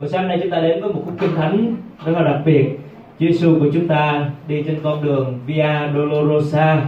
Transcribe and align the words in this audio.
Buổi 0.00 0.08
sáng 0.08 0.28
nay 0.28 0.38
chúng 0.42 0.50
ta 0.50 0.60
đến 0.60 0.80
với 0.80 0.92
một 0.92 1.02
khúc 1.04 1.14
kinh 1.20 1.34
thánh 1.36 1.74
rất 2.04 2.12
là 2.12 2.22
đặc 2.22 2.40
biệt. 2.44 2.78
Chúa 3.20 3.26
Giêsu 3.26 3.58
của 3.60 3.66
chúng 3.72 3.88
ta 3.88 4.30
đi 4.48 4.62
trên 4.62 4.78
con 4.82 5.04
đường 5.04 5.38
Via 5.46 5.72
Dolorosa. 5.94 6.86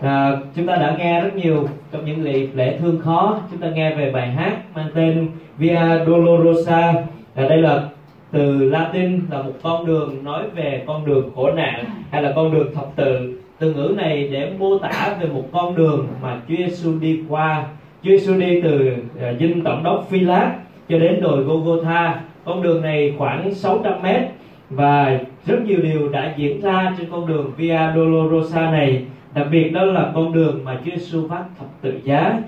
À, 0.00 0.36
chúng 0.56 0.66
ta 0.66 0.76
đã 0.76 0.96
nghe 0.98 1.20
rất 1.20 1.36
nhiều 1.36 1.68
trong 1.92 2.04
những 2.04 2.24
lễ, 2.24 2.48
lễ 2.54 2.78
thương 2.78 2.98
khó. 2.98 3.38
Chúng 3.50 3.60
ta 3.60 3.70
nghe 3.70 3.94
về 3.94 4.10
bài 4.12 4.30
hát 4.30 4.56
mang 4.74 4.86
tên 4.94 5.28
Via 5.58 5.80
Dolorosa. 6.06 6.94
À, 7.34 7.48
đây 7.48 7.58
là 7.58 7.88
từ 8.30 8.70
Latin 8.70 9.20
là 9.30 9.42
một 9.42 9.52
con 9.62 9.86
đường 9.86 10.24
nói 10.24 10.42
về 10.54 10.82
con 10.86 11.06
đường 11.06 11.30
khổ 11.34 11.50
nạn 11.50 11.84
hay 12.10 12.22
là 12.22 12.32
con 12.36 12.52
đường 12.52 12.74
thập 12.74 12.96
tự. 12.96 13.40
Từ 13.58 13.74
ngữ 13.74 13.94
này 13.96 14.28
để 14.28 14.52
mô 14.58 14.78
tả 14.78 15.16
về 15.20 15.28
một 15.28 15.44
con 15.52 15.76
đường 15.76 16.08
mà 16.22 16.40
Chúa 16.48 16.56
Giêsu 16.56 16.98
đi 17.00 17.20
qua. 17.28 17.64
Chúa 18.02 18.10
Giêsu 18.10 18.34
đi 18.34 18.60
từ 18.60 18.92
uh, 18.92 19.40
dinh 19.40 19.64
tổng 19.64 19.82
đốc 19.82 20.06
Phi 20.10 20.20
Lát 20.20 20.54
cho 20.88 20.98
đến 20.98 21.20
đồi 21.20 21.44
Golgotha 21.44 22.20
con 22.50 22.62
đường 22.62 22.82
này 22.82 23.14
khoảng 23.18 23.54
600 23.54 24.02
mét 24.02 24.22
và 24.70 25.18
rất 25.46 25.62
nhiều 25.64 25.78
điều 25.82 26.08
đã 26.08 26.34
diễn 26.36 26.60
ra 26.60 26.94
trên 26.98 27.10
con 27.10 27.26
đường 27.26 27.52
Via 27.56 27.78
Dolorosa 27.94 28.70
này. 28.70 29.04
Đặc 29.34 29.46
biệt 29.50 29.68
đó 29.68 29.84
là 29.84 30.12
con 30.14 30.32
đường 30.32 30.60
mà 30.64 30.78
Chúa 30.84 30.90
Giêsu 30.90 31.28
phát 31.28 31.44
thập 31.58 31.68
tự 31.80 32.00
giá. 32.04 32.38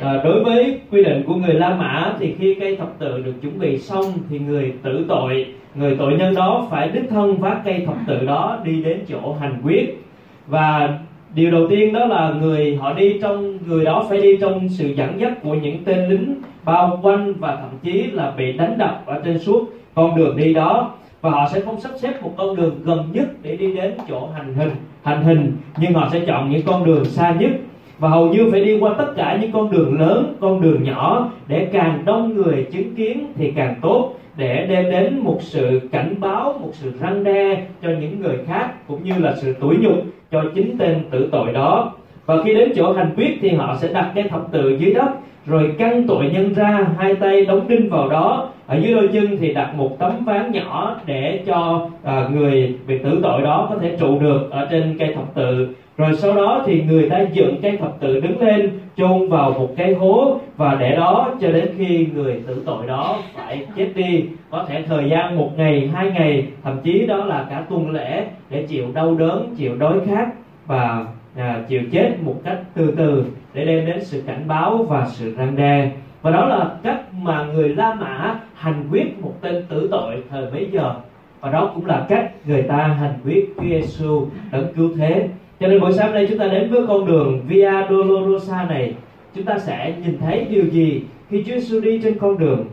À, 0.00 0.20
đối 0.24 0.44
với 0.44 0.80
quy 0.90 1.02
định 1.02 1.22
của 1.26 1.34
người 1.34 1.54
La 1.54 1.74
Mã 1.74 2.14
thì 2.18 2.34
khi 2.38 2.54
cây 2.60 2.76
thập 2.76 2.98
tự 2.98 3.22
được 3.22 3.34
chuẩn 3.42 3.58
bị 3.58 3.78
xong 3.78 4.04
thì 4.30 4.38
người 4.38 4.72
tử 4.82 5.04
tội 5.08 5.46
người 5.74 5.96
tội 5.98 6.12
nhân 6.12 6.34
đó 6.34 6.66
phải 6.70 6.88
đích 6.88 7.10
thân 7.10 7.36
vác 7.36 7.64
cây 7.64 7.82
thập 7.86 7.96
tự 8.06 8.26
đó 8.26 8.58
đi 8.64 8.82
đến 8.82 9.00
chỗ 9.08 9.36
hành 9.40 9.60
quyết. 9.62 10.02
Và 10.46 10.98
điều 11.34 11.50
đầu 11.50 11.66
tiên 11.68 11.92
đó 11.92 12.06
là 12.06 12.34
người, 12.40 12.76
họ 12.80 12.92
đi 12.92 13.18
trong, 13.22 13.58
người 13.66 13.84
đó 13.84 14.06
phải 14.08 14.20
đi 14.20 14.36
trong 14.40 14.68
sự 14.68 14.88
dẫn 14.88 15.20
dắt 15.20 15.32
của 15.42 15.54
những 15.54 15.84
tên 15.84 16.08
lính, 16.08 16.34
bao 16.64 16.98
quanh 17.02 17.34
và 17.34 17.56
thậm 17.56 17.70
chí 17.82 18.02
là 18.12 18.30
bị 18.36 18.52
đánh 18.52 18.78
đập 18.78 19.02
ở 19.06 19.20
trên 19.24 19.38
suốt 19.38 19.70
con 19.94 20.16
đường 20.16 20.36
đi 20.36 20.54
đó. 20.54 20.94
Và 21.20 21.30
họ 21.30 21.48
sẽ 21.52 21.60
không 21.60 21.80
sắp 21.80 21.90
xếp 21.96 22.22
một 22.22 22.34
con 22.36 22.56
đường 22.56 22.80
gần 22.84 23.04
nhất 23.12 23.26
để 23.42 23.56
đi 23.56 23.74
đến 23.74 23.94
chỗ 24.08 24.28
hành 24.34 24.54
hình 24.54 24.70
hành 25.02 25.22
hình, 25.22 25.52
nhưng 25.78 25.92
họ 25.92 26.08
sẽ 26.12 26.20
chọn 26.26 26.50
những 26.50 26.62
con 26.66 26.84
đường 26.84 27.04
xa 27.04 27.36
nhất. 27.40 27.50
Và 27.98 28.08
hầu 28.08 28.28
như 28.28 28.48
phải 28.50 28.64
đi 28.64 28.78
qua 28.78 28.94
tất 28.98 29.12
cả 29.16 29.38
những 29.40 29.52
con 29.52 29.70
đường 29.70 30.00
lớn, 30.00 30.34
con 30.40 30.60
đường 30.60 30.82
nhỏ 30.82 31.30
để 31.46 31.68
càng 31.72 32.02
đông 32.04 32.34
người 32.34 32.66
chứng 32.72 32.94
kiến 32.94 33.26
thì 33.34 33.52
càng 33.56 33.74
tốt, 33.82 34.14
để 34.36 34.66
đem 34.66 34.90
đến 34.90 35.18
một 35.18 35.38
sự 35.40 35.80
cảnh 35.92 36.14
báo, 36.20 36.58
một 36.60 36.70
sự 36.72 36.92
răng 37.00 37.24
đe 37.24 37.62
cho 37.82 37.88
những 38.00 38.20
người 38.20 38.38
khác 38.46 38.88
cũng 38.88 39.04
như 39.04 39.12
là 39.18 39.34
sự 39.36 39.52
tủi 39.52 39.76
nhục 39.76 40.04
cho 40.32 40.44
chính 40.54 40.78
tên 40.78 41.00
tử 41.10 41.28
tội 41.32 41.52
đó. 41.52 41.92
Và 42.26 42.42
khi 42.44 42.54
đến 42.54 42.72
chỗ 42.76 42.92
hành 42.92 43.12
quyết 43.16 43.38
thì 43.40 43.48
họ 43.48 43.76
sẽ 43.76 43.88
đặt 43.92 44.12
cái 44.14 44.24
thập 44.28 44.52
tự 44.52 44.76
dưới 44.78 44.92
đất 44.92 45.10
rồi 45.46 45.74
căng 45.78 46.06
tội 46.06 46.30
nhân 46.32 46.54
ra 46.54 46.86
hai 46.98 47.14
tay 47.14 47.44
đóng 47.44 47.68
đinh 47.68 47.90
vào 47.90 48.08
đó. 48.08 48.48
Ở 48.66 48.76
dưới 48.76 48.94
đôi 48.94 49.08
chân 49.12 49.36
thì 49.40 49.52
đặt 49.52 49.74
một 49.74 49.98
tấm 49.98 50.24
ván 50.24 50.52
nhỏ 50.52 50.96
để 51.06 51.40
cho 51.46 51.86
à, 52.02 52.28
người 52.32 52.74
bị 52.86 52.98
tử 52.98 53.20
tội 53.22 53.42
đó 53.42 53.66
có 53.70 53.76
thể 53.76 53.96
trụ 54.00 54.18
được 54.20 54.50
ở 54.50 54.68
trên 54.70 54.96
cây 54.98 55.12
thập 55.14 55.34
tự. 55.34 55.68
Rồi 55.96 56.14
sau 56.14 56.34
đó 56.34 56.62
thì 56.66 56.82
người 56.82 57.10
ta 57.10 57.20
dựng 57.32 57.56
cây 57.62 57.76
thập 57.76 58.00
tự 58.00 58.20
đứng 58.20 58.40
lên 58.40 58.70
chôn 59.00 59.28
vào 59.28 59.50
một 59.50 59.68
cái 59.76 59.94
hố 59.94 60.40
và 60.56 60.74
để 60.74 60.96
đó 60.96 61.34
cho 61.40 61.52
đến 61.52 61.68
khi 61.78 62.06
người 62.14 62.42
tử 62.46 62.62
tội 62.66 62.86
đó 62.86 63.18
phải 63.34 63.66
chết 63.76 63.88
đi. 63.94 64.24
Có 64.50 64.64
thể 64.68 64.82
thời 64.82 65.08
gian 65.08 65.36
một 65.36 65.50
ngày 65.56 65.90
hai 65.94 66.10
ngày 66.10 66.46
thậm 66.62 66.76
chí 66.82 67.06
đó 67.06 67.16
là 67.16 67.46
cả 67.50 67.64
tuần 67.68 67.90
lễ 67.90 68.24
để 68.50 68.62
chịu 68.62 68.84
đau 68.94 69.14
đớn 69.14 69.54
chịu 69.56 69.76
đói 69.76 70.00
khát 70.06 70.28
và 70.66 71.06
à, 71.36 71.62
chịu 71.68 71.82
chết 71.92 72.10
một 72.22 72.34
cách 72.44 72.58
từ 72.74 72.94
từ 72.96 73.24
để 73.54 73.64
đem 73.64 73.86
đến 73.86 74.04
sự 74.04 74.22
cảnh 74.26 74.48
báo 74.48 74.86
và 74.88 75.06
sự 75.08 75.34
răng 75.36 75.56
đe. 75.56 75.90
Và 76.22 76.30
đó 76.30 76.46
là 76.46 76.70
cách 76.82 77.00
mà 77.14 77.44
người 77.44 77.68
La 77.68 77.94
Mã 77.94 78.40
hành 78.54 78.84
quyết 78.90 79.22
một 79.22 79.32
tên 79.40 79.64
tử 79.68 79.88
tội 79.90 80.22
thời 80.30 80.50
bấy 80.50 80.68
giờ. 80.72 80.94
Và 81.40 81.50
đó 81.50 81.70
cũng 81.74 81.86
là 81.86 82.06
cách 82.08 82.30
người 82.44 82.62
ta 82.62 82.76
hành 82.76 83.14
quyết 83.24 83.48
Chúa 83.56 83.62
Giêsu 83.62 84.26
đấng 84.52 84.74
cứu 84.74 84.90
thế 84.98 85.28
cho 85.60 85.66
nên 85.66 85.80
buổi 85.80 85.92
sáng 85.92 86.14
nay 86.14 86.26
chúng 86.28 86.38
ta 86.38 86.46
đến 86.46 86.70
với 86.70 86.86
con 86.88 87.06
đường 87.06 87.40
Via 87.46 87.72
Dolorosa 87.90 88.64
này. 88.68 88.94
Chúng 89.34 89.44
ta 89.44 89.58
sẽ 89.58 89.94
nhìn 90.04 90.18
thấy 90.18 90.46
điều 90.50 90.64
gì 90.64 91.02
khi 91.30 91.44
Chúa 91.46 91.52
Giêsu 91.52 91.80
đi 91.80 92.00
trên 92.02 92.18
con 92.18 92.38
đường 92.38 92.64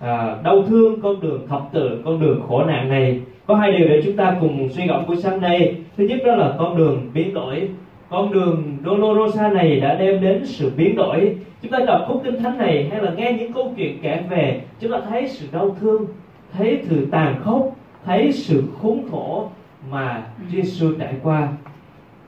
à, 0.00 0.36
đau 0.44 0.62
thương 0.62 1.00
con 1.00 1.20
đường 1.20 1.46
thập 1.48 1.62
tự 1.72 2.02
con 2.04 2.20
đường 2.20 2.42
khổ 2.48 2.64
nạn 2.64 2.88
này? 2.88 3.20
Có 3.46 3.54
hai 3.54 3.72
điều 3.72 3.88
để 3.88 4.02
chúng 4.04 4.16
ta 4.16 4.36
cùng 4.40 4.68
suy 4.68 4.86
gẫm 4.86 5.06
buổi 5.06 5.16
sáng 5.16 5.40
nay. 5.40 5.76
Thứ 5.96 6.04
nhất 6.04 6.18
đó 6.26 6.34
là 6.34 6.54
con 6.58 6.76
đường 6.76 7.10
biến 7.14 7.34
đổi. 7.34 7.68
Con 8.10 8.32
đường 8.32 8.76
Dolorosa 8.84 9.48
này 9.48 9.80
đã 9.80 9.94
đem 9.94 10.20
đến 10.20 10.46
sự 10.46 10.70
biến 10.76 10.96
đổi. 10.96 11.36
Chúng 11.62 11.72
ta 11.72 11.78
đọc 11.86 12.04
khúc 12.08 12.20
kinh 12.24 12.42
thánh 12.42 12.58
này 12.58 12.88
hay 12.90 13.02
là 13.02 13.12
nghe 13.16 13.32
những 13.32 13.52
câu 13.52 13.72
chuyện 13.76 13.98
kể 14.02 14.22
về 14.30 14.60
chúng 14.80 14.92
ta 14.92 15.00
thấy 15.08 15.28
sự 15.28 15.46
đau 15.52 15.76
thương 15.80 16.06
thấy 16.52 16.78
sự 16.82 17.06
tàn 17.10 17.40
khốc 17.44 17.76
thấy 18.04 18.32
sự 18.32 18.62
khốn 18.82 19.02
khổ 19.10 19.48
mà 19.90 20.22
Giêsu 20.50 20.92
trải 20.98 21.14
qua 21.22 21.48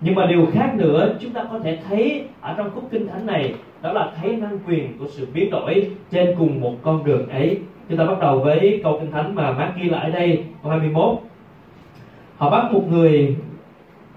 nhưng 0.00 0.14
mà 0.14 0.26
điều 0.26 0.46
khác 0.52 0.74
nữa 0.74 1.16
chúng 1.20 1.30
ta 1.30 1.44
có 1.52 1.58
thể 1.58 1.78
thấy 1.88 2.24
ở 2.40 2.54
trong 2.56 2.70
khúc 2.74 2.84
kinh 2.90 3.08
thánh 3.08 3.26
này 3.26 3.54
đó 3.82 3.92
là 3.92 4.10
thấy 4.20 4.36
năng 4.36 4.58
quyền 4.68 4.98
của 4.98 5.06
sự 5.08 5.26
biến 5.34 5.50
đổi 5.50 5.90
trên 6.10 6.34
cùng 6.38 6.60
một 6.60 6.74
con 6.82 7.04
đường 7.04 7.28
ấy. 7.28 7.58
Chúng 7.88 7.98
ta 7.98 8.04
bắt 8.04 8.18
đầu 8.20 8.38
với 8.38 8.80
câu 8.84 8.98
kinh 9.00 9.10
thánh 9.10 9.34
mà 9.34 9.52
Mark 9.52 9.76
ghi 9.76 9.88
lại 9.90 10.10
đây 10.10 10.44
câu 10.62 10.70
21 10.70 11.18
họ 12.36 12.50
bắt 12.50 12.72
một 12.72 12.82
người 12.90 13.36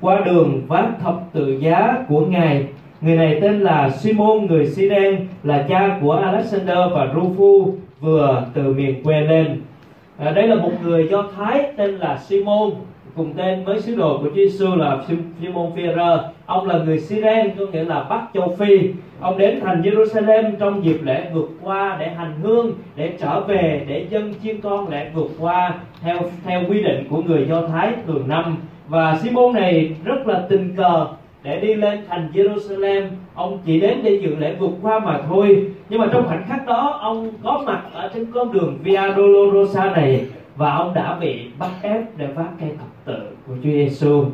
qua 0.01 0.22
đường 0.25 0.62
vác 0.68 1.00
thập 1.00 1.16
tự 1.34 1.57
giá 1.59 2.06
của 2.07 2.25
ngài. 2.25 2.66
Người 3.01 3.16
này 3.16 3.39
tên 3.41 3.59
là 3.59 3.89
Simon 3.89 4.45
người 4.45 4.68
Siren 4.68 5.28
là 5.44 5.66
cha 5.69 6.00
của 6.01 6.12
Alexander 6.12 6.78
và 6.94 7.06
Rufu 7.16 7.72
vừa 8.00 8.45
từ 8.53 8.73
miền 8.73 9.03
quê 9.03 9.22
lên. 9.22 9.62
À, 10.18 10.31
đây 10.31 10.47
là 10.47 10.56
một 10.56 10.72
người 10.84 11.07
do 11.12 11.23
thái 11.38 11.72
tên 11.78 11.91
là 11.95 12.18
Simon 12.18 12.72
cùng 13.15 13.33
tên 13.33 13.63
với 13.63 13.79
sứ 13.79 13.95
đồ 13.95 14.17
của 14.17 14.29
Chúa 14.29 14.35
Giêsu 14.35 14.75
là 14.75 14.97
Simon 15.41 15.71
Peter 15.75 16.19
ông 16.45 16.67
là 16.67 16.77
người 16.77 16.99
Siren 16.99 17.51
có 17.59 17.65
nghĩa 17.65 17.83
là 17.83 18.03
Bắc 18.09 18.27
châu 18.33 18.55
Phi. 18.59 18.79
Ông 19.19 19.37
đến 19.37 19.59
thành 19.61 19.81
Jerusalem 19.81 20.51
trong 20.59 20.85
dịp 20.85 20.99
lễ 21.03 21.29
vượt 21.33 21.49
qua 21.61 21.97
để 21.99 22.09
hành 22.09 22.33
hương, 22.41 22.73
để 22.95 23.13
trở 23.19 23.39
về 23.39 23.85
để 23.87 24.05
dân 24.09 24.33
chiên 24.43 24.61
con 24.61 24.89
lễ 24.89 25.09
vượt 25.13 25.31
qua 25.39 25.73
theo 26.01 26.19
theo 26.45 26.61
quy 26.69 26.83
định 26.83 27.07
của 27.09 27.21
người 27.21 27.45
Do 27.49 27.67
Thái 27.67 27.93
thường 28.07 28.27
năm. 28.27 28.57
Và 28.87 29.17
Simon 29.23 29.53
này 29.53 29.95
rất 30.03 30.27
là 30.27 30.45
tình 30.49 30.75
cờ 30.77 31.07
để 31.43 31.59
đi 31.59 31.75
lên 31.75 31.99
thành 32.07 32.29
Jerusalem 32.33 33.07
ông 33.33 33.59
chỉ 33.65 33.79
đến 33.79 33.99
để 34.03 34.19
dự 34.21 34.35
lễ 34.35 34.55
vượt 34.59 34.71
qua 34.81 34.99
mà 34.99 35.19
thôi. 35.29 35.67
Nhưng 35.89 35.99
mà 35.99 36.07
trong 36.11 36.27
khoảnh 36.27 36.43
khắc 36.47 36.65
đó, 36.65 36.99
ông 37.01 37.31
có 37.43 37.61
mặt 37.65 37.81
ở 37.93 38.11
trên 38.13 38.25
con 38.33 38.51
đường 38.51 38.77
Via 38.83 39.01
Dolorosa 39.15 39.91
này 39.91 40.25
và 40.55 40.75
ông 40.75 40.93
đã 40.93 41.17
bị 41.21 41.39
bắt 41.59 41.69
ép 41.81 42.17
để 42.17 42.27
vác 42.27 42.49
cây 42.59 42.69
cọc 42.79 42.87
tự 43.09 43.19
của 43.47 43.53
Chúa 43.63 43.71
Giêsu 43.71 44.25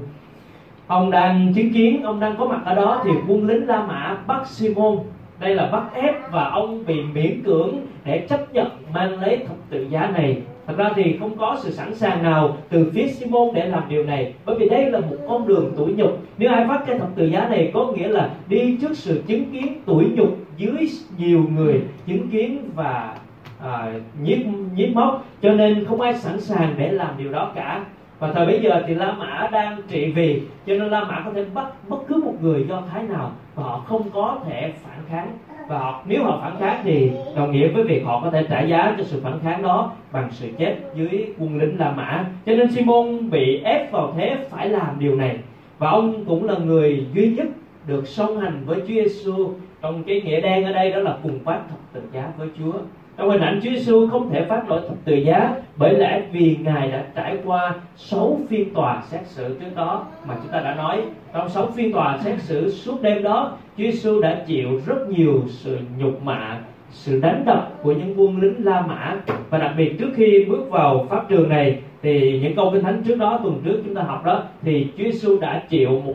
ông 0.87 1.11
đang 1.11 1.53
chứng 1.55 1.73
kiến 1.73 2.03
ông 2.03 2.19
đang 2.19 2.35
có 2.37 2.45
mặt 2.45 2.61
ở 2.65 2.75
đó 2.75 3.01
thì 3.05 3.11
quân 3.27 3.47
lính 3.47 3.67
La 3.67 3.85
Mã 3.85 4.17
bắt 4.27 4.47
Simon. 4.47 4.97
Đây 5.39 5.55
là 5.55 5.69
bắt 5.71 5.83
ép 5.93 6.31
và 6.31 6.49
ông 6.49 6.85
bị 6.85 7.01
miễn 7.13 7.43
cưỡng 7.43 7.75
để 8.05 8.27
chấp 8.29 8.53
nhận 8.53 8.67
mang 8.93 9.21
lấy 9.21 9.37
thập 9.37 9.57
tự 9.69 9.87
giá 9.89 10.11
này. 10.17 10.41
Thật 10.67 10.73
ra 10.77 10.89
thì 10.95 11.17
không 11.19 11.37
có 11.37 11.57
sự 11.61 11.71
sẵn 11.71 11.95
sàng 11.95 12.23
nào 12.23 12.57
từ 12.69 12.91
phía 12.93 13.07
Simon 13.07 13.53
để 13.53 13.65
làm 13.65 13.83
điều 13.89 14.03
này 14.03 14.33
bởi 14.45 14.55
vì 14.59 14.69
đây 14.69 14.91
là 14.91 14.99
một 14.99 15.15
con 15.27 15.47
đường 15.47 15.71
tủi 15.77 15.93
nhục. 15.93 16.19
Nếu 16.37 16.51
ai 16.51 16.65
phát 16.67 16.83
cái 16.87 16.99
thập 16.99 17.15
tự 17.15 17.25
giá 17.25 17.47
này 17.49 17.71
có 17.73 17.91
nghĩa 17.91 18.07
là 18.07 18.29
đi 18.47 18.77
trước 18.81 18.97
sự 18.97 19.23
chứng 19.27 19.45
kiến 19.51 19.81
tủi 19.85 20.05
nhục 20.15 20.37
dưới 20.57 20.89
nhiều 21.17 21.45
người 21.55 21.81
chứng 22.07 22.29
kiến 22.29 22.69
và 22.75 23.15
à, 23.63 23.93
nhiếp 24.23 24.37
nhiếp 24.75 24.89
móc. 24.93 25.25
Cho 25.41 25.51
nên 25.51 25.85
không 25.85 26.01
ai 26.01 26.13
sẵn 26.13 26.41
sàng 26.41 26.75
để 26.77 26.91
làm 26.91 27.09
điều 27.17 27.31
đó 27.31 27.51
cả 27.55 27.85
và 28.19 28.31
thời 28.31 28.45
bây 28.45 28.59
giờ 28.61 28.83
thì 28.87 28.93
La 28.93 29.11
Mã 29.11 29.49
đang 29.51 29.77
trị 29.87 30.11
vì 30.11 30.41
cho 30.65 30.73
nên 30.73 30.89
La 30.89 31.03
Mã 31.03 31.21
có 31.25 31.31
thể 31.35 31.45
bắt 31.53 31.65
bất 31.87 31.97
cứ 32.07 32.21
một 32.25 32.33
người 32.41 32.65
do 32.69 32.83
Thái 32.91 33.03
nào 33.03 33.31
và 33.55 33.63
họ 33.63 33.83
không 33.87 34.09
có 34.13 34.39
thể 34.45 34.73
phản 34.83 34.99
kháng. 35.09 35.31
Và 35.67 35.79
họ, 35.79 36.01
nếu 36.05 36.23
họ 36.23 36.39
phản 36.41 36.59
kháng 36.59 36.81
thì 36.83 37.11
đồng 37.35 37.51
nghĩa 37.51 37.67
với 37.67 37.83
việc 37.83 38.05
họ 38.05 38.21
có 38.23 38.29
thể 38.29 38.45
trả 38.49 38.61
giá 38.61 38.95
cho 38.97 39.03
sự 39.03 39.19
phản 39.23 39.39
kháng 39.43 39.61
đó 39.61 39.91
bằng 40.11 40.29
sự 40.31 40.49
chết 40.57 40.75
dưới 40.95 41.33
quân 41.39 41.57
lính 41.57 41.79
La 41.79 41.91
Mã. 41.91 42.25
Cho 42.45 42.55
nên 42.55 42.71
Simon 42.71 43.29
bị 43.29 43.61
ép 43.63 43.91
vào 43.91 44.13
thế 44.17 44.37
phải 44.49 44.69
làm 44.69 44.99
điều 44.99 45.15
này. 45.15 45.37
Và 45.77 45.89
ông 45.89 46.25
cũng 46.25 46.45
là 46.45 46.57
người 46.57 47.07
duy 47.13 47.27
nhất 47.27 47.47
được 47.87 48.07
song 48.07 48.39
hành 48.39 48.63
với 48.65 48.79
Chúa 48.79 48.87
Giêsu 48.87 49.49
trong 49.81 50.03
cái 50.03 50.21
nghĩa 50.21 50.41
đen 50.41 50.63
ở 50.63 50.73
đây 50.73 50.91
đó 50.91 50.99
là 50.99 51.17
cùng 51.23 51.39
phát 51.39 51.59
thập 51.69 51.79
tự 51.93 52.01
giá 52.13 52.31
với 52.37 52.47
Chúa 52.57 52.73
trong 53.17 53.29
hình 53.29 53.41
ảnh 53.41 53.59
Chúa 53.63 53.69
Giêsu 53.69 54.07
không 54.07 54.29
thể 54.29 54.45
phát 54.45 54.69
lỗi 54.69 54.81
thập 54.87 54.97
tự 55.05 55.15
giá, 55.15 55.51
bởi 55.77 55.93
lẽ 55.93 56.21
vì 56.31 56.57
ngài 56.63 56.91
đã 56.91 57.03
trải 57.15 57.37
qua 57.45 57.73
sáu 57.95 58.37
phiên 58.49 58.73
tòa 58.73 59.01
xét 59.01 59.27
xử 59.27 59.57
trước 59.59 59.75
đó 59.75 60.05
mà 60.27 60.35
chúng 60.41 60.51
ta 60.51 60.59
đã 60.59 60.75
nói. 60.75 61.01
Trong 61.33 61.49
sáu 61.49 61.67
phiên 61.75 61.93
tòa 61.93 62.17
xét 62.17 62.41
xử 62.41 62.69
suốt 62.69 63.01
đêm 63.01 63.23
đó, 63.23 63.51
Chúa 63.77 63.83
Giêsu 63.83 64.21
đã 64.21 64.43
chịu 64.47 64.79
rất 64.85 65.09
nhiều 65.09 65.43
sự 65.47 65.79
nhục 65.97 66.23
mạ, 66.23 66.57
sự 66.89 67.19
đánh 67.21 67.43
đập 67.45 67.71
của 67.81 67.91
những 67.91 68.13
quân 68.17 68.41
lính 68.41 68.65
La 68.65 68.81
Mã. 68.81 69.17
Và 69.49 69.57
đặc 69.57 69.71
biệt 69.77 69.99
trước 69.99 70.09
khi 70.15 70.45
bước 70.49 70.69
vào 70.69 71.05
pháp 71.09 71.29
trường 71.29 71.49
này, 71.49 71.79
thì 72.01 72.39
những 72.41 72.55
câu 72.55 72.69
kinh 72.73 72.83
thánh 72.83 73.03
trước 73.05 73.15
đó, 73.17 73.39
tuần 73.43 73.59
trước 73.63 73.81
chúng 73.85 73.95
ta 73.95 74.01
học 74.01 74.25
đó, 74.25 74.43
thì 74.61 74.87
Chúa 74.97 75.03
Giêsu 75.03 75.39
đã 75.39 75.63
chịu 75.69 75.89
một 76.05 76.13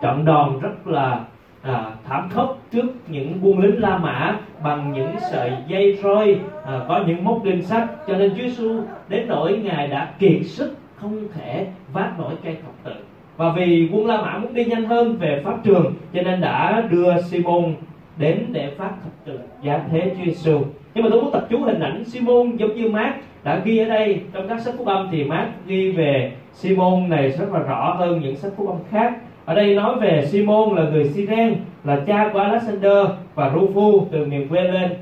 trận 0.00 0.24
đòn 0.24 0.60
rất 0.60 0.86
là 0.86 1.20
à, 1.64 1.90
thảm 2.08 2.28
khốc 2.30 2.58
trước 2.72 2.86
những 3.08 3.38
quân 3.42 3.58
lính 3.58 3.80
La 3.80 3.98
Mã 3.98 4.38
bằng 4.62 4.92
những 4.92 5.10
sợi 5.30 5.52
dây 5.68 5.98
roi 6.02 6.38
à, 6.66 6.80
có 6.88 7.04
những 7.06 7.24
móc 7.24 7.44
đinh 7.44 7.62
sắt. 7.62 7.88
Cho 8.06 8.16
nên 8.16 8.30
Chúa 8.30 8.42
Giêsu 8.42 8.80
đến 9.08 9.28
nỗi 9.28 9.60
ngài 9.64 9.88
đã 9.88 10.10
kiệt 10.18 10.46
sức 10.46 10.76
không 10.96 11.28
thể 11.34 11.66
vác 11.92 12.18
nổi 12.18 12.34
cây 12.44 12.56
thập 12.62 12.72
tự. 12.84 13.04
Và 13.36 13.52
vì 13.56 13.88
quân 13.92 14.06
La 14.06 14.22
Mã 14.22 14.38
muốn 14.38 14.54
đi 14.54 14.64
nhanh 14.64 14.84
hơn 14.84 15.16
về 15.16 15.40
pháp 15.44 15.64
trường 15.64 15.94
cho 16.14 16.22
nên 16.22 16.40
đã 16.40 16.88
đưa 16.90 17.22
Simon 17.22 17.74
đến 18.16 18.46
để 18.52 18.70
phát 18.78 18.90
thập 19.02 19.24
tự. 19.24 19.40
Giá 19.62 19.80
thế 19.90 20.14
Chúa 20.16 20.24
Giêsu 20.24 20.62
nhưng 20.94 21.04
mà 21.04 21.10
tôi 21.10 21.22
muốn 21.22 21.32
tập 21.32 21.46
chú 21.50 21.58
hình 21.58 21.80
ảnh 21.80 22.04
Simon 22.04 22.56
giống 22.56 22.74
như 22.74 22.88
Mark 22.88 23.14
đã 23.44 23.60
ghi 23.64 23.78
ở 23.78 23.84
đây 23.84 24.20
trong 24.32 24.48
các 24.48 24.60
sách 24.60 24.74
phúc 24.78 24.86
âm 24.86 25.08
thì 25.12 25.24
Mark 25.24 25.48
ghi 25.66 25.92
về 25.92 26.32
Simon 26.52 27.08
này 27.08 27.28
rất 27.28 27.52
là 27.52 27.58
rõ 27.58 27.94
hơn 27.98 28.20
những 28.20 28.36
sách 28.36 28.52
phúc 28.56 28.68
âm 28.68 28.78
khác 28.90 29.14
ở 29.44 29.54
đây 29.54 29.74
nói 29.74 29.98
về 30.00 30.26
Simon 30.26 30.76
là 30.76 30.90
người 30.90 31.04
Siren 31.04 31.56
là 31.84 32.00
cha 32.06 32.30
của 32.32 32.38
Alexander 32.38 33.06
và 33.34 33.50
Rufu 33.50 34.04
từ 34.12 34.26
miền 34.26 34.48
quê 34.48 34.62
lên. 34.62 34.92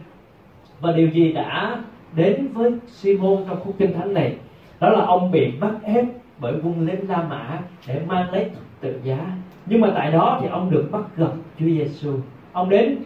Và 0.81 0.93
điều 0.93 1.09
gì 1.09 1.33
đã 1.33 1.79
đến 2.17 2.49
với 2.53 2.73
Simon 2.87 3.45
trong 3.49 3.61
khúc 3.65 3.75
kinh 3.79 3.93
thánh 3.93 4.15
này? 4.15 4.37
Đó 4.81 4.89
là 4.89 5.05
ông 5.05 5.31
bị 5.31 5.51
bắt 5.61 5.73
ép 5.85 6.05
bởi 6.39 6.53
quân 6.53 6.87
lính 6.87 7.09
La 7.09 7.23
Mã 7.23 7.59
để 7.89 8.01
mang 8.07 8.33
lấy 8.33 8.51
tự 8.81 9.01
giá. 9.05 9.19
Nhưng 9.67 9.81
mà 9.81 9.93
tại 9.95 10.13
đó 10.13 10.39
thì 10.43 10.49
ông 10.49 10.71
được 10.71 10.89
bắt 10.93 11.03
gặp 11.17 11.31
Chúa 11.59 11.67
Giêsu 11.67 12.13
ông 12.53 12.69
đến 12.69 12.97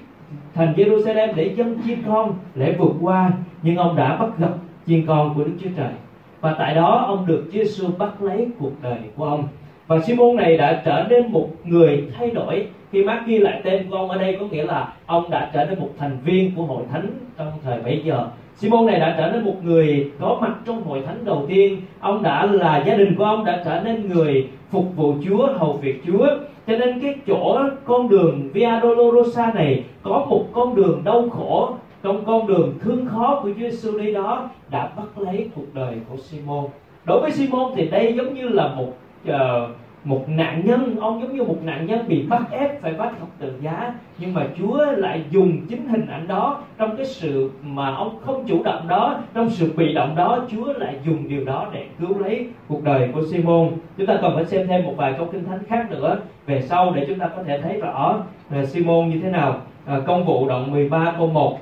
thành 0.55 0.75
Jerusalem 0.77 1.35
để 1.35 1.55
dâng 1.57 1.79
chiên 1.87 1.99
con 2.07 2.35
lễ 2.55 2.75
vượt 2.79 2.93
qua, 3.01 3.33
nhưng 3.63 3.77
ông 3.77 3.97
đã 3.97 4.17
bắt 4.17 4.39
gặp 4.39 4.53
chiên 4.87 5.07
con 5.07 5.35
của 5.35 5.45
Đức 5.45 5.53
Chúa 5.63 5.71
Trời. 5.77 5.93
Và 6.41 6.57
tại 6.59 6.75
đó 6.75 7.05
ông 7.07 7.27
được 7.27 7.45
Chúa 7.53 7.59
Giêsu 7.59 7.89
bắt 7.99 8.23
lấy 8.23 8.49
cuộc 8.59 8.73
đời 8.83 8.99
của 9.17 9.25
ông 9.25 9.49
và 9.87 10.01
Simon 10.01 10.37
này 10.37 10.57
đã 10.57 10.83
trở 10.85 11.05
nên 11.11 11.33
một 11.33 11.49
người 11.65 12.05
thay 12.19 12.31
đổi. 12.31 12.67
Khi 12.93 13.03
Mark 13.03 13.27
ghi 13.27 13.39
lại 13.39 13.61
tên 13.65 13.91
của 13.91 13.97
ông 13.97 14.11
ở 14.11 14.19
đây, 14.19 14.37
có 14.41 14.47
nghĩa 14.47 14.65
là 14.65 14.93
ông 15.07 15.31
đã 15.31 15.51
trở 15.55 15.65
nên 15.65 15.79
một 15.79 15.91
thành 15.99 16.19
viên 16.25 16.55
của 16.57 16.63
hội 16.63 16.83
thánh 16.93 17.07
trong 17.39 17.53
thời 17.65 17.81
bấy 17.83 18.03
giờ. 18.05 18.27
Simon 18.57 18.87
này 18.87 19.01
đã 19.01 19.15
trở 19.19 19.31
nên 19.33 19.45
một 19.45 19.55
người 19.65 20.11
có 20.21 20.39
mặt 20.41 20.55
trong 20.67 20.83
hội 20.83 21.03
thánh 21.07 21.25
đầu 21.25 21.45
tiên. 21.49 21.81
Ông 22.01 22.23
đã 22.23 22.47
là 22.47 22.85
gia 22.87 22.97
đình 22.97 23.15
của 23.19 23.25
ông, 23.25 23.45
đã 23.45 23.63
trở 23.65 23.81
nên 23.85 24.09
người 24.09 24.49
phục 24.71 24.97
vụ 24.97 25.15
Chúa, 25.25 25.49
hầu 25.59 25.73
việc 25.73 26.03
Chúa. 26.07 26.27
Cho 26.67 26.77
nên 26.77 27.01
cái 27.01 27.15
chỗ 27.27 27.59
con 27.85 28.09
đường 28.09 28.49
Via 28.53 28.81
Dolorosa 28.83 29.53
này 29.55 29.85
có 30.03 30.27
một 30.31 30.45
con 30.53 30.75
đường 30.75 31.03
đau 31.05 31.29
khổ. 31.29 31.71
Trong 32.03 32.25
con 32.25 32.47
đường 32.47 32.75
thương 32.85 33.07
khó 33.07 33.41
của 33.43 33.49
Chúa 33.49 33.71
Giêsu 33.71 33.99
đi 33.99 34.13
đó 34.13 34.51
đã 34.71 34.89
bắt 34.97 35.19
lấy 35.19 35.49
cuộc 35.55 35.75
đời 35.75 35.95
của 36.09 36.17
Simon. 36.17 36.65
Đối 37.05 37.21
với 37.21 37.31
Simon 37.31 37.73
thì 37.77 37.89
đây 37.89 38.15
giống 38.17 38.35
như 38.35 38.49
là 38.49 38.69
một 38.69 38.93
uh, 39.31 39.77
một 40.05 40.25
nạn 40.29 40.63
nhân 40.65 40.97
ông 41.01 41.23
giống 41.23 41.37
như 41.37 41.43
một 41.43 41.57
nạn 41.63 41.87
nhân 41.87 42.09
bị 42.09 42.23
bắt 42.23 42.43
ép 42.51 42.83
phải 42.83 42.93
bắt 42.93 43.13
thập 43.19 43.29
tự 43.39 43.53
giá. 43.61 43.95
Nhưng 44.19 44.35
mà 44.35 44.47
Chúa 44.59 44.85
lại 44.85 45.25
dùng 45.31 45.67
chính 45.69 45.89
hình 45.89 46.07
ảnh 46.07 46.29
đó 46.29 46.63
trong 46.79 46.97
cái 46.97 47.07
sự 47.07 47.51
mà 47.63 47.95
ông 47.95 48.19
không 48.21 48.45
chủ 48.47 48.63
động 48.63 48.89
đó 48.89 49.21
trong 49.35 49.51
sự 49.51 49.73
bị 49.77 49.95
động 49.95 50.17
đó 50.17 50.39
Chúa 50.51 50.73
lại 50.73 50.95
dùng 51.07 51.29
điều 51.29 51.45
đó 51.45 51.69
để 51.73 51.87
cứu 51.99 52.19
lấy 52.19 52.49
cuộc 52.69 52.85
đời 52.85 53.11
của 53.15 53.23
Simon. 53.27 53.71
Chúng 53.97 54.07
ta 54.07 54.19
cần 54.23 54.33
phải 54.35 54.45
xem 54.45 54.67
thêm 54.69 54.85
một 54.85 54.95
vài 54.97 55.15
câu 55.19 55.29
kinh 55.33 55.45
thánh 55.45 55.65
khác 55.69 55.91
nữa 55.91 56.19
về 56.47 56.63
sau 56.63 56.93
để 56.95 57.05
chúng 57.09 57.19
ta 57.19 57.29
có 57.37 57.43
thể 57.43 57.61
thấy 57.63 57.81
rõ 57.81 58.19
là 58.51 58.65
Simon 58.65 59.11
như 59.11 59.21
thế 59.23 59.31
nào. 59.31 59.61
À, 59.87 60.01
công 60.07 60.25
vụ 60.25 60.49
đoạn 60.49 60.71
13 60.71 61.15
câu 61.19 61.27
1 61.27 61.59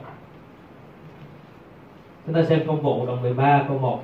chúng 2.27 2.35
ta 2.35 2.43
xem 2.43 2.61
công 2.67 2.81
vụ 2.81 3.07
đoạn 3.07 3.23
13 3.23 3.65
câu 3.69 3.79
1 3.79 4.03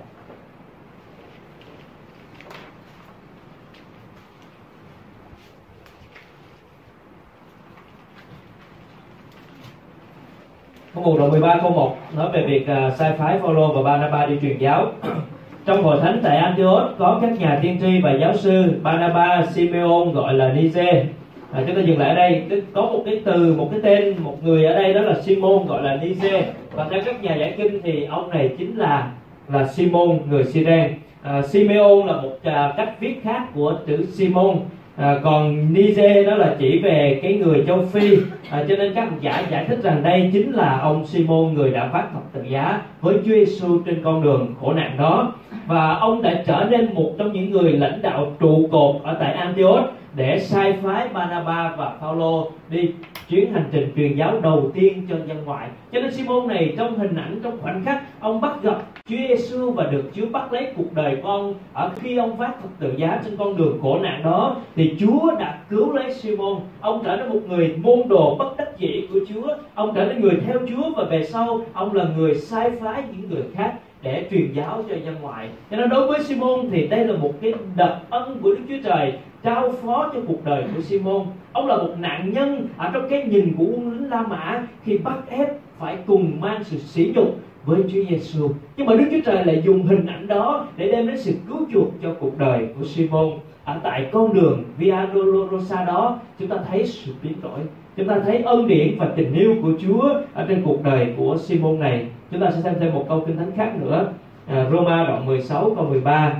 Công 10.95 11.05
vụ 11.05 11.19
đoạn 11.19 11.31
13 11.31 11.59
câu 11.63 11.71
1 11.71 11.97
nói 12.17 12.29
về 12.33 12.43
việc 12.47 12.63
uh, 12.63 12.95
sai 12.95 13.13
phái 13.19 13.39
Phaolô 13.39 13.73
và 13.73 13.83
Barnabas 13.83 14.29
đi 14.29 14.37
truyền 14.43 14.59
giáo. 14.59 14.93
Trong 15.67 15.83
hội 15.83 16.01
thánh 16.01 16.21
tại 16.23 16.37
Antioch 16.37 16.99
có 16.99 17.19
các 17.23 17.41
nhà 17.41 17.59
tiên 17.63 17.79
tri 17.81 18.01
và 18.01 18.13
giáo 18.21 18.37
sư 18.37 18.81
Barnabas, 18.83 19.55
Simeon 19.55 20.13
gọi 20.13 20.35
là 20.35 20.53
Nice. 20.53 21.05
À, 21.53 21.63
chúng 21.67 21.77
ta 21.77 21.83
dừng 21.83 21.99
lại 21.99 22.09
ở 22.09 22.15
đây 22.15 22.63
có 22.73 22.83
một 22.83 23.03
cái 23.05 23.21
từ 23.25 23.55
một 23.59 23.69
cái 23.71 23.81
tên 23.83 24.15
một 24.19 24.37
người 24.45 24.65
ở 24.65 24.75
đây 24.75 24.95
đó 24.95 25.01
là 25.01 25.21
Simon 25.21 25.67
gọi 25.67 25.83
là 25.83 25.97
Nice 25.97 26.53
và 26.73 26.87
theo 26.91 27.01
các 27.05 27.23
nhà 27.23 27.35
giải 27.35 27.55
kinh 27.57 27.83
thì 27.83 28.05
ông 28.05 28.31
này 28.31 28.51
chính 28.59 28.79
là 28.79 29.11
là 29.49 29.67
Simon 29.67 30.19
người 30.31 30.45
Syren 30.45 30.95
à, 31.23 31.43
Simeon 31.43 32.07
là 32.07 32.13
một 32.13 32.39
à, 32.43 32.75
cách 32.77 32.95
viết 33.01 33.21
khác 33.25 33.43
của 33.55 33.79
chữ 33.87 34.07
Simon 34.07 34.57
à, 35.01 35.21
còn 35.23 35.73
Niger 35.73 36.27
đó 36.27 36.35
là 36.35 36.57
chỉ 36.59 36.79
về 36.79 37.21
cái 37.23 37.35
người 37.35 37.65
châu 37.67 37.85
Phi. 37.93 38.19
À, 38.51 38.65
cho 38.69 38.77
nên 38.77 38.93
các 38.95 39.05
học 39.05 39.21
giả 39.21 39.43
giải 39.51 39.65
thích 39.69 39.79
rằng 39.83 40.03
đây 40.03 40.31
chính 40.33 40.53
là 40.53 40.79
ông 40.79 41.07
Simon 41.07 41.55
người 41.55 41.71
đã 41.71 41.89
phát 41.93 42.07
thập 42.13 42.23
tự 42.33 42.43
giá 42.43 42.81
với 43.01 43.15
Chúa 43.15 43.33
Giêsu 43.33 43.79
trên 43.87 44.01
con 44.05 44.23
đường 44.23 44.55
khổ 44.61 44.73
nạn 44.73 44.97
đó. 44.99 45.33
Và 45.67 45.95
ông 45.95 46.23
đã 46.23 46.43
trở 46.47 46.67
nên 46.71 46.95
một 46.95 47.13
trong 47.19 47.33
những 47.33 47.51
người 47.51 47.73
lãnh 47.73 48.03
đạo 48.03 48.33
trụ 48.41 48.69
cột 48.71 48.97
ở 49.03 49.17
tại 49.21 49.33
Antioch 49.33 49.93
để 50.15 50.39
sai 50.39 50.73
phái 50.83 51.09
Barnabas 51.09 51.79
và 51.79 51.97
Phaolô 52.01 52.51
đi 52.71 52.91
chuyến 53.29 53.53
hành 53.53 53.69
trình 53.73 53.93
truyền 53.97 54.17
giáo 54.17 54.41
đầu 54.41 54.71
tiên 54.75 55.07
cho 55.11 55.17
dân 55.27 55.45
ngoại. 55.45 55.69
Cho 55.93 56.01
nên 56.01 56.13
Simon 56.13 56.49
này 56.49 56.75
trong 56.79 56.99
hình 56.99 57.17
ảnh, 57.17 57.41
trong 57.43 57.59
khoảnh 57.63 57.85
khắc, 57.85 58.03
ông 58.21 58.41
bắt 58.41 58.63
gặp 58.63 58.77
Chúa 59.09 59.17
Giêsu 59.17 59.71
và 59.71 59.85
được 59.85 60.11
Chúa 60.15 60.27
bắt 60.33 60.53
lấy 60.53 60.73
cuộc 60.77 60.95
đời 60.95 61.17
con 61.23 61.55
ở 61.73 61.91
khi 61.97 62.17
ông 62.17 62.37
phát 62.37 62.53
thập 62.63 62.71
tự 62.79 62.95
giá 62.97 63.21
trên 63.25 63.37
con 63.37 63.57
đường 63.57 63.79
khổ 63.83 63.99
nạn 63.99 64.23
đó, 64.25 64.57
thì 64.77 64.95
Chúa 65.01 65.37
đã 65.39 65.59
cứu 65.71 65.93
lấy 65.93 66.15
Simon. 66.15 66.57
Ông 66.81 67.03
trở 67.05 67.17
nên 67.17 67.29
một 67.29 67.41
người 67.49 67.75
môn 67.83 68.09
đồ 68.09 68.37
bất 68.39 68.57
đắc 68.57 68.79
dĩ 68.79 69.07
của 69.13 69.21
Chúa. 69.29 69.57
Ông 69.75 69.95
trở 69.95 70.05
nên 70.05 70.21
người 70.21 70.39
theo 70.47 70.59
Chúa 70.69 70.91
và 70.97 71.05
về 71.05 71.25
sau, 71.25 71.61
ông 71.73 71.95
là 71.95 72.05
người 72.17 72.35
sai 72.35 72.71
phái 72.71 73.03
những 73.13 73.31
người 73.31 73.45
khác 73.55 73.75
để 74.03 74.27
truyền 74.31 74.53
giáo 74.53 74.85
cho 74.89 74.95
dân 75.05 75.17
ngoại 75.23 75.49
cho 75.71 75.77
nên 75.77 75.89
đối 75.89 76.07
với 76.07 76.25
Simon 76.25 76.71
thì 76.71 76.87
đây 76.87 77.07
là 77.07 77.17
một 77.17 77.33
cái 77.41 77.55
đặc 77.77 77.97
ân 78.11 78.39
của 78.43 78.51
Đức 78.51 78.61
Chúa 78.69 78.83
Trời 78.85 79.13
trao 79.43 79.73
phó 79.83 80.11
cho 80.15 80.21
cuộc 80.27 80.45
đời 80.45 80.65
của 80.75 80.83
Simon. 80.83 81.27
Ông 81.53 81.67
là 81.67 81.77
một 81.77 81.95
nạn 81.99 82.33
nhân 82.33 82.69
ở 82.77 82.91
trong 82.95 83.09
cái 83.11 83.25
nhìn 83.25 83.53
của 83.59 83.65
quân 83.65 83.93
lính 83.93 84.11
La 84.11 84.23
Mã 84.23 84.67
khi 84.85 84.99
bắt 84.99 85.19
ép 85.29 85.49
phải 85.79 85.99
cùng 86.07 86.41
mang 86.41 86.65
sự 86.65 86.79
sỉ 86.79 87.13
nhục 87.15 87.39
với 87.65 87.83
Chúa 87.83 88.05
Giêsu 88.11 88.51
nhưng 88.77 88.87
mà 88.87 88.95
Đức 88.95 89.05
Chúa 89.11 89.21
Trời 89.25 89.45
lại 89.45 89.63
dùng 89.65 89.83
hình 89.83 90.07
ảnh 90.07 90.27
đó 90.27 90.67
để 90.77 90.93
đem 90.93 91.07
đến 91.07 91.19
sự 91.19 91.33
cứu 91.49 91.59
chuộc 91.73 91.89
cho 92.03 92.15
cuộc 92.21 92.39
đời 92.39 92.69
của 92.79 92.85
Simon. 92.85 93.31
Ở 93.65 93.81
tại 93.83 94.09
con 94.13 94.35
đường 94.35 94.65
Via 94.79 94.97
Dolorosa 95.15 95.85
đó 95.85 96.19
chúng 96.39 96.49
ta 96.49 96.57
thấy 96.69 96.87
sự 96.87 97.13
biến 97.23 97.33
đổi. 97.43 97.61
Chúng 97.97 98.09
ta 98.09 98.21
thấy 98.25 98.43
ân 98.43 98.69
điển 98.69 98.99
và 98.99 99.09
tình 99.17 99.35
yêu 99.35 99.55
của 99.63 99.73
Chúa 99.81 100.15
ở 100.35 100.47
trên 100.49 100.63
cuộc 100.65 100.85
đời 100.85 101.15
của 101.17 101.37
Simon 101.39 101.81
này. 101.81 102.07
Chúng 102.31 102.41
ta 102.41 102.51
sẽ 102.51 102.61
xem 102.61 102.75
thêm 102.81 102.95
một 102.95 103.05
câu 103.09 103.25
kinh 103.27 103.37
thánh 103.37 103.53
khác 103.57 103.73
nữa. 103.81 104.13
À, 104.47 104.67
Roma 104.73 105.05
đoạn 105.09 105.27
16 105.27 105.73
câu 105.77 105.85
13 105.85 106.37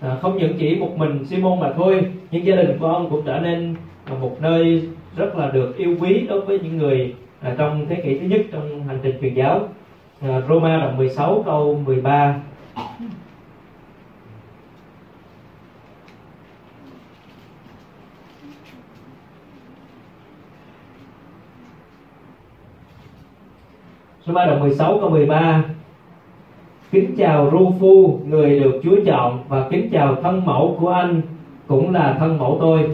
à, 0.00 0.18
không 0.22 0.38
những 0.38 0.56
chỉ 0.58 0.74
một 0.74 0.96
mình 0.96 1.24
Simon 1.24 1.60
mà 1.60 1.72
thôi 1.76 2.06
nhưng 2.30 2.46
gia 2.46 2.56
đình 2.56 2.78
của 2.78 2.86
ông 2.86 3.10
cũng 3.10 3.22
trở 3.26 3.38
nên 3.38 3.76
một 4.20 4.36
nơi 4.40 4.88
rất 5.16 5.36
là 5.36 5.50
được 5.50 5.76
yêu 5.76 5.96
quý 6.00 6.26
đối 6.28 6.40
với 6.40 6.60
những 6.60 6.78
người 6.78 7.14
à, 7.40 7.54
trong 7.58 7.86
thế 7.88 7.94
kỷ 7.94 8.18
thứ 8.18 8.26
nhất 8.26 8.40
trong 8.52 8.84
hành 8.88 8.98
trình 9.02 9.18
truyền 9.20 9.34
giáo. 9.34 9.68
À, 10.20 10.40
Roma 10.48 10.76
đoạn 10.76 10.96
16 10.96 11.42
câu 11.46 11.82
13 11.86 12.40
Roma 24.26 24.46
đoạn 24.46 24.60
16 24.60 24.98
câu 25.00 25.10
13 25.10 25.64
Kính 26.92 27.14
chào 27.18 27.50
Rufu, 27.50 28.18
người 28.28 28.60
được 28.60 28.80
Chúa 28.82 28.96
chọn 29.06 29.38
Và 29.48 29.68
kính 29.70 29.88
chào 29.92 30.14
thân 30.22 30.42
mẫu 30.44 30.76
của 30.80 30.88
anh 30.88 31.20
Cũng 31.66 31.94
là 31.94 32.16
thân 32.18 32.38
mẫu 32.38 32.56
tôi. 32.60 32.90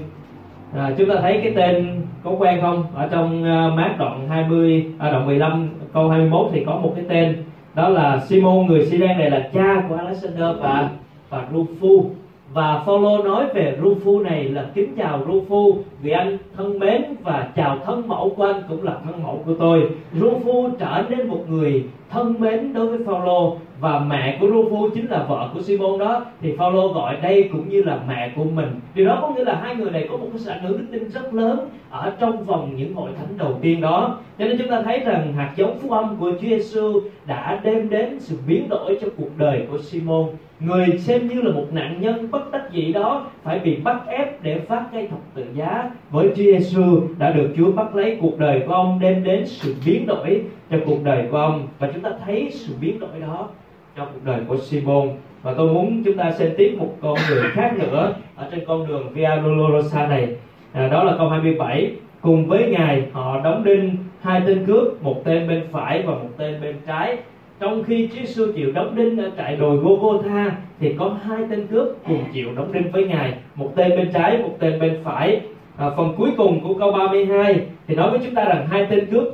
À, 0.77 0.95
Chúng 0.99 1.09
ta 1.09 1.15
thấy 1.21 1.41
cái 1.43 1.53
tên 1.57 2.01
có 2.25 2.31
quen 2.39 2.61
không? 2.61 2.85
Ở 2.95 3.09
trong 3.11 3.43
uh, 3.43 3.75
mát 3.75 3.95
đoạn 3.99 4.29
20 4.29 4.87
à, 4.99 5.11
Đoạn 5.11 5.27
15 5.27 5.69
câu 5.93 6.09
21 6.09 6.47
thì 6.53 6.65
có 6.65 6.77
một 6.77 6.93
cái 6.97 7.05
tên 7.09 7.37
Đó 7.75 7.89
là 7.89 8.21
Simon 8.21 8.67
người 8.67 8.87
Syrian 8.87 9.19
này 9.19 9.31
là 9.31 9.49
cha 9.53 9.83
của 9.89 9.95
Alexander 9.95 10.57
và 10.61 10.91
và 11.31 11.47
Rufu 11.53 12.05
và 12.53 12.83
Phaolô 12.87 13.23
nói 13.23 13.45
về 13.55 13.79
Rufu 13.83 14.23
này 14.23 14.45
là 14.45 14.67
kính 14.75 14.95
chào 14.97 15.21
Rufu 15.27 15.77
vì 16.05 16.11
anh 16.11 16.39
thân 16.57 16.79
mến 16.79 17.05
và 17.23 17.49
chào 17.57 17.79
thân 17.85 18.09
mẫu 18.09 18.35
của 18.37 18.45
anh 18.45 18.63
cũng 18.69 18.83
là 18.83 18.97
thân 19.05 19.23
mẫu 19.23 19.43
của 19.47 19.55
tôi. 19.59 19.91
Rufu 20.15 20.71
trở 20.79 21.03
nên 21.09 21.29
một 21.29 21.45
người 21.49 21.85
thân 22.11 22.35
mến 22.39 22.73
đối 22.73 22.87
với 22.87 22.99
Phaolô 23.07 23.57
và 23.81 23.99
mẹ 23.99 24.37
của 24.41 24.47
Rufu 24.47 24.89
chính 24.95 25.11
là 25.11 25.25
vợ 25.29 25.51
của 25.55 25.63
Simon 25.63 25.99
đó. 25.99 26.25
Thì 26.41 26.57
Phaolô 26.57 26.93
gọi 26.93 27.17
đây 27.23 27.49
cũng 27.53 27.69
như 27.69 27.83
là 27.83 27.99
mẹ 28.09 28.33
của 28.37 28.45
mình. 28.45 28.81
Điều 28.95 29.07
đó 29.07 29.19
có 29.23 29.31
nghĩa 29.31 29.45
là 29.45 29.61
hai 29.63 29.77
người 29.77 29.91
này 29.91 30.09
có 30.11 30.17
một 30.17 30.27
cái 30.33 30.39
sự 30.39 30.51
ảnh 30.51 30.63
hưởng 30.63 30.79
đức 30.79 30.87
tin 30.93 31.11
rất 31.11 31.35
lớn 31.35 31.69
ở 31.91 32.13
trong 32.19 32.45
vòng 32.45 32.77
những 32.77 32.95
hội 32.95 33.11
thánh 33.19 33.39
đầu 33.39 33.59
tiên 33.63 33.81
đó. 33.81 34.19
Cho 34.39 34.45
nên 34.45 34.59
chúng 34.59 34.69
ta 34.69 34.83
thấy 34.83 34.99
rằng 34.99 35.33
hạt 35.33 35.53
giống 35.57 35.79
phúc 35.79 35.91
âm 35.91 36.17
của 36.17 36.31
Chúa 36.31 36.49
Giêsu 36.49 37.01
đã 37.27 37.61
đem 37.65 37.91
đến 37.91 38.21
sự 38.21 38.37
biến 38.49 38.69
đổi 38.69 38.99
cho 39.01 39.09
cuộc 39.17 39.31
đời 39.39 39.67
của 39.71 39.79
Simon. 39.79 40.27
Người 40.61 40.87
xem 40.99 41.29
như 41.29 41.41
là 41.43 41.53
một 41.53 41.67
nạn 41.73 42.01
nhân 42.01 42.31
bất 42.31 42.53
đắc 42.53 42.73
dĩ 42.73 42.93
đó 42.93 43.27
phải 43.45 43.59
bị 43.59 43.77
bắt 43.77 44.01
ép 44.07 44.43
để 44.43 44.59
phát 44.59 44.85
cái 44.93 45.07
thập 45.07 45.19
tự 45.35 45.47
giá. 45.55 45.91
Với 46.11 46.29
Chúa 46.29 46.43
Giêsu 46.43 47.01
đã 47.19 47.31
được 47.31 47.55
Chúa 47.57 47.73
bắt 47.73 47.97
lấy 47.97 48.19
cuộc 48.21 48.39
đời 48.39 48.63
của 48.67 48.73
ông 48.73 48.99
đem 49.01 49.25
đến 49.25 49.47
sự 49.47 49.75
biến 49.87 50.07
đổi 50.07 50.43
cho 50.71 50.77
cuộc 50.87 51.05
đời 51.05 51.27
của 51.31 51.37
ông. 51.37 51.69
Và 51.79 51.91
chúng 51.95 52.03
ta 52.03 52.11
thấy 52.25 52.49
sự 52.53 52.75
biến 52.81 53.01
đổi 53.01 53.21
đó 53.21 53.49
trong 53.97 54.09
cuộc 54.13 54.25
đời 54.25 54.41
của 54.49 54.57
Simon. 54.57 55.09
Và 55.43 55.55
tôi 55.57 55.73
muốn 55.73 56.03
chúng 56.05 56.17
ta 56.17 56.33
xem 56.33 56.51
tiếp 56.57 56.77
một 56.79 56.97
con 57.01 57.19
đường 57.29 57.45
khác 57.53 57.73
nữa 57.79 58.15
ở 58.37 58.49
trên 58.51 58.65
con 58.67 58.87
đường 58.87 59.11
Via 59.13 59.31
Dolorosa 59.43 60.07
này. 60.07 60.37
À, 60.73 60.89
đó 60.89 61.05
là 61.05 61.15
câu 61.19 61.29
27 61.29 61.93
cùng 62.21 62.47
với 62.47 62.71
ngài 62.71 63.03
họ 63.13 63.41
đóng 63.45 63.65
đinh 63.65 63.97
hai 64.21 64.43
tên 64.47 64.67
cướp 64.67 65.03
một 65.03 65.25
tên 65.25 65.49
bên 65.49 65.65
phải 65.73 66.03
và 66.03 66.15
một 66.15 66.29
tên 66.37 66.61
bên 66.61 66.77
trái 66.87 67.17
trong 67.65 67.85
khi 67.85 68.09
Chúa 68.09 68.21
Giêsu 68.21 68.53
chịu 68.53 68.73
đóng 68.73 68.95
đinh 68.95 69.19
ở 69.19 69.31
trại 69.37 69.57
đồi 69.57 69.77
Golgotha 69.77 70.57
thì 70.81 70.95
có 70.99 71.17
hai 71.25 71.43
tên 71.51 71.67
cướp 71.67 71.89
cùng 72.07 72.25
chịu 72.33 72.49
đóng 72.57 72.73
đinh 72.73 72.93
với 72.93 73.07
ngài. 73.07 73.35
Một 73.55 73.73
tên 73.77 73.91
bên 73.91 74.13
trái 74.13 74.39
một 74.39 74.57
tên 74.59 74.81
bên 74.81 75.01
phải. 75.05 75.41
À, 75.77 75.91
phần 75.97 76.15
cuối 76.17 76.31
cùng 76.37 76.61
của 76.61 76.75
câu 76.75 76.93
32 76.93 77.67
thì 77.87 77.95
nói 77.95 78.11
với 78.11 78.21
chúng 78.25 78.35
ta 78.35 78.45
rằng 78.45 78.67
hai 78.71 78.87
tên 78.91 79.07
cướp 79.07 79.25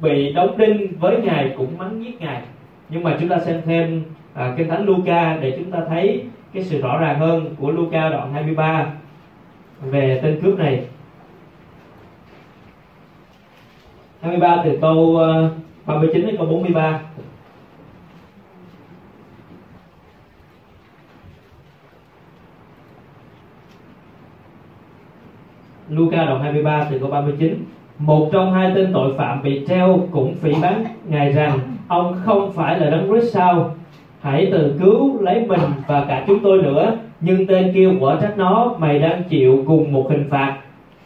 bị 0.00 0.32
đóng 0.32 0.58
đinh 0.58 0.98
với 1.00 1.20
ngài 1.22 1.54
cũng 1.56 1.78
mắng 1.78 2.04
giết 2.04 2.20
ngài. 2.20 2.42
Nhưng 2.88 3.02
mà 3.02 3.16
chúng 3.20 3.28
ta 3.28 3.38
xem 3.38 3.62
thêm 3.66 4.02
à, 4.34 4.54
kinh 4.56 4.68
thánh 4.68 4.84
Luca 4.84 5.38
để 5.40 5.54
chúng 5.58 5.70
ta 5.70 5.78
thấy 5.88 6.22
cái 6.54 6.64
sự 6.64 6.80
rõ 6.80 6.98
ràng 6.98 7.18
hơn 7.18 7.54
của 7.58 7.70
Luca 7.70 8.08
đoạn 8.08 8.32
23 8.32 8.92
về 9.82 10.20
tên 10.22 10.40
cướp 10.42 10.58
này. 10.58 10.84
23 14.20 14.62
từ 14.64 14.78
câu 14.80 15.18
à, 15.18 15.48
39 15.86 16.26
đến 16.26 16.36
câu 16.36 16.46
43 16.46 17.00
Luca 25.90 26.24
đoạn 26.24 26.42
23 26.42 26.88
từ 26.90 26.98
câu 26.98 27.10
39 27.10 27.64
một 27.98 28.28
trong 28.32 28.52
hai 28.52 28.72
tên 28.74 28.90
tội 28.92 29.14
phạm 29.16 29.42
bị 29.42 29.64
treo 29.68 30.00
cũng 30.10 30.34
phỉ 30.34 30.52
báng 30.62 30.84
ngài 31.08 31.32
rằng 31.32 31.58
ông 31.88 32.16
không 32.24 32.52
phải 32.52 32.80
là 32.80 32.90
đấng 32.90 33.08
Christ 33.08 33.34
sao? 33.34 33.74
Hãy 34.20 34.48
từ 34.52 34.76
cứu 34.78 35.20
lấy 35.22 35.44
mình 35.48 35.60
và 35.86 36.04
cả 36.08 36.24
chúng 36.26 36.38
tôi 36.42 36.62
nữa, 36.62 36.96
nhưng 37.20 37.46
tên 37.46 37.72
kia 37.74 37.88
quả 38.00 38.18
trách 38.20 38.38
nó, 38.38 38.74
mày 38.78 38.98
đang 38.98 39.22
chịu 39.22 39.64
cùng 39.66 39.92
một 39.92 40.10
hình 40.10 40.24
phạt. 40.30 40.56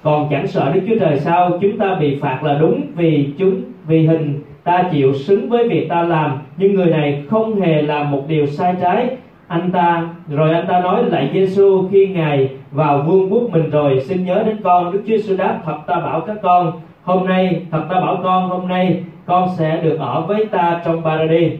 Còn 0.02 0.28
chẳng 0.30 0.46
sợ 0.46 0.72
Đức 0.74 0.80
Chúa 0.88 0.98
Trời 1.00 1.18
sao? 1.18 1.58
Chúng 1.60 1.78
ta 1.78 1.94
bị 2.00 2.18
phạt 2.20 2.44
là 2.44 2.58
đúng 2.58 2.80
vì 2.94 3.28
chúng, 3.38 3.60
vì 3.86 4.06
hình. 4.06 4.40
Ta 4.64 4.88
chịu 4.92 5.12
xứng 5.12 5.48
với 5.48 5.68
việc 5.68 5.88
ta 5.88 6.02
làm, 6.02 6.38
nhưng 6.56 6.74
người 6.74 6.86
này 6.86 7.24
không 7.30 7.60
hề 7.60 7.82
làm 7.82 8.10
một 8.10 8.24
điều 8.28 8.46
sai 8.46 8.74
trái. 8.80 9.16
Anh 9.46 9.70
ta, 9.70 10.08
rồi 10.28 10.52
anh 10.52 10.66
ta 10.66 10.80
nói 10.80 11.04
lại 11.04 11.30
Giêsu 11.32 11.88
khi 11.90 12.06
ngài 12.06 12.48
vào 12.72 13.02
vương 13.06 13.32
quốc 13.32 13.50
mình 13.50 13.70
rồi 13.70 14.00
xin 14.00 14.24
nhớ 14.24 14.42
đến 14.46 14.56
con. 14.64 14.92
Đức 14.92 15.02
Chúa 15.06 15.16
Giêsu 15.16 15.36
đáp 15.36 15.60
thật 15.64 15.76
ta 15.86 16.00
bảo 16.00 16.20
các 16.20 16.36
con 16.42 16.72
hôm 17.02 17.26
nay 17.26 17.66
thật 17.70 17.82
ta 17.90 18.00
bảo 18.00 18.20
con 18.22 18.48
hôm 18.48 18.68
nay 18.68 19.04
con 19.26 19.48
sẽ 19.58 19.80
được 19.82 19.96
ở 19.98 20.20
với 20.20 20.46
ta 20.46 20.82
trong 20.84 21.02
Paradis 21.04 21.52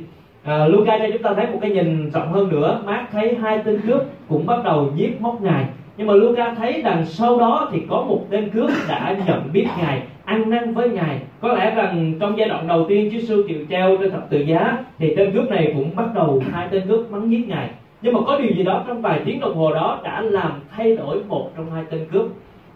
à, 0.45 0.67
Luca 0.67 0.99
cho 0.99 1.07
chúng 1.13 1.23
ta 1.23 1.35
thấy 1.35 1.47
một 1.47 1.59
cái 1.63 1.71
nhìn 1.71 2.11
rộng 2.11 2.33
hơn 2.33 2.49
nữa. 2.49 2.81
Mark 2.85 3.11
thấy 3.13 3.37
hai 3.43 3.59
tên 3.65 3.81
cướp 3.87 4.03
cũng 4.29 4.47
bắt 4.47 4.65
đầu 4.65 4.91
giết 4.95 5.21
móc 5.21 5.43
ngài. 5.43 5.65
Nhưng 5.97 6.07
mà 6.07 6.15
Luca 6.15 6.55
thấy 6.55 6.83
đằng 6.83 7.05
sau 7.05 7.39
đó 7.39 7.69
thì 7.73 7.83
có 7.91 8.05
một 8.09 8.21
tên 8.31 8.51
cướp 8.51 8.71
đã 8.89 9.17
nhận 9.27 9.53
biết 9.53 9.67
ngài 9.79 10.03
ăn 10.25 10.51
năn 10.51 10.75
với 10.75 10.89
ngài. 10.89 11.19
Có 11.41 11.53
lẽ 11.53 11.75
rằng 11.75 12.15
trong 12.21 12.39
giai 12.39 12.49
đoạn 12.49 12.67
đầu 12.67 12.87
tiên 12.89 13.11
Chúa 13.13 13.19
Giêsu 13.19 13.43
chịu 13.49 13.59
treo 13.71 13.97
trên 13.97 14.11
thập 14.11 14.31
tự 14.31 14.39
giá 14.39 14.79
thì 14.99 15.15
tên 15.17 15.33
cướp 15.33 15.51
này 15.51 15.73
cũng 15.77 15.97
bắt 15.97 16.15
đầu 16.15 16.43
hai 16.53 16.69
tên 16.71 16.83
cướp 16.89 17.11
mắng 17.11 17.31
giết 17.31 17.49
ngài 17.49 17.71
nhưng 18.03 18.15
mà 18.15 18.21
có 18.27 18.39
điều 18.39 18.57
gì 18.57 18.63
đó 18.63 18.85
trong 18.87 19.03
vài 19.03 19.21
tiếng 19.25 19.41
đồng 19.41 19.57
hồ 19.57 19.75
đó 19.75 20.01
đã 20.05 20.21
làm 20.21 20.53
thay 20.71 20.97
đổi 20.97 21.25
một 21.29 21.51
trong 21.57 21.71
hai 21.71 21.85
tên 21.91 22.07
cướp. 22.13 22.27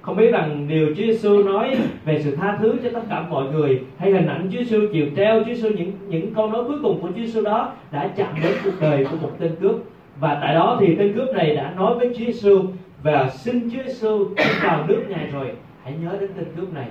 Không 0.02 0.16
biết 0.16 0.30
rằng 0.30 0.68
điều 0.68 0.86
Chúa 0.88 1.02
Giêsu 1.02 1.42
nói 1.42 1.76
về 2.04 2.22
sự 2.22 2.36
tha 2.36 2.56
thứ 2.60 2.74
cho 2.82 2.90
tất 2.92 3.00
cả 3.10 3.24
mọi 3.30 3.44
người, 3.52 3.80
hay 3.98 4.12
hình 4.12 4.26
ảnh 4.26 4.50
Chúa 4.52 4.58
Giêsu 4.58 4.80
chịu 4.92 5.06
treo 5.16 5.40
Chúa 5.40 5.54
Giêsu 5.54 5.68
những 5.68 5.92
những 6.08 6.34
câu 6.34 6.50
nói 6.50 6.64
cuối 6.64 6.76
cùng 6.82 7.00
của 7.00 7.08
Chúa 7.08 7.22
Giêsu 7.22 7.42
đó 7.42 7.72
đã 7.92 8.10
chạm 8.16 8.34
đến 8.42 8.52
cuộc 8.64 8.80
đời 8.80 9.04
của 9.10 9.16
một 9.22 9.30
tên 9.38 9.56
cướp. 9.60 9.74
Và 10.20 10.38
tại 10.40 10.54
đó 10.54 10.76
thì 10.80 10.96
tên 10.98 11.12
cướp 11.14 11.34
này 11.34 11.56
đã 11.56 11.72
nói 11.76 11.94
với 11.98 12.08
Chúa 12.08 12.24
Giêsu 12.24 12.62
và 13.02 13.28
xin 13.28 13.70
Chúa 13.70 13.82
Giêsu 13.86 14.24
vào 14.62 14.84
nước 14.88 15.02
ngài 15.08 15.26
rồi. 15.32 15.52
Hãy 15.84 15.94
nhớ 16.02 16.16
đến 16.20 16.30
tên 16.36 16.46
cướp 16.56 16.74
này. 16.74 16.86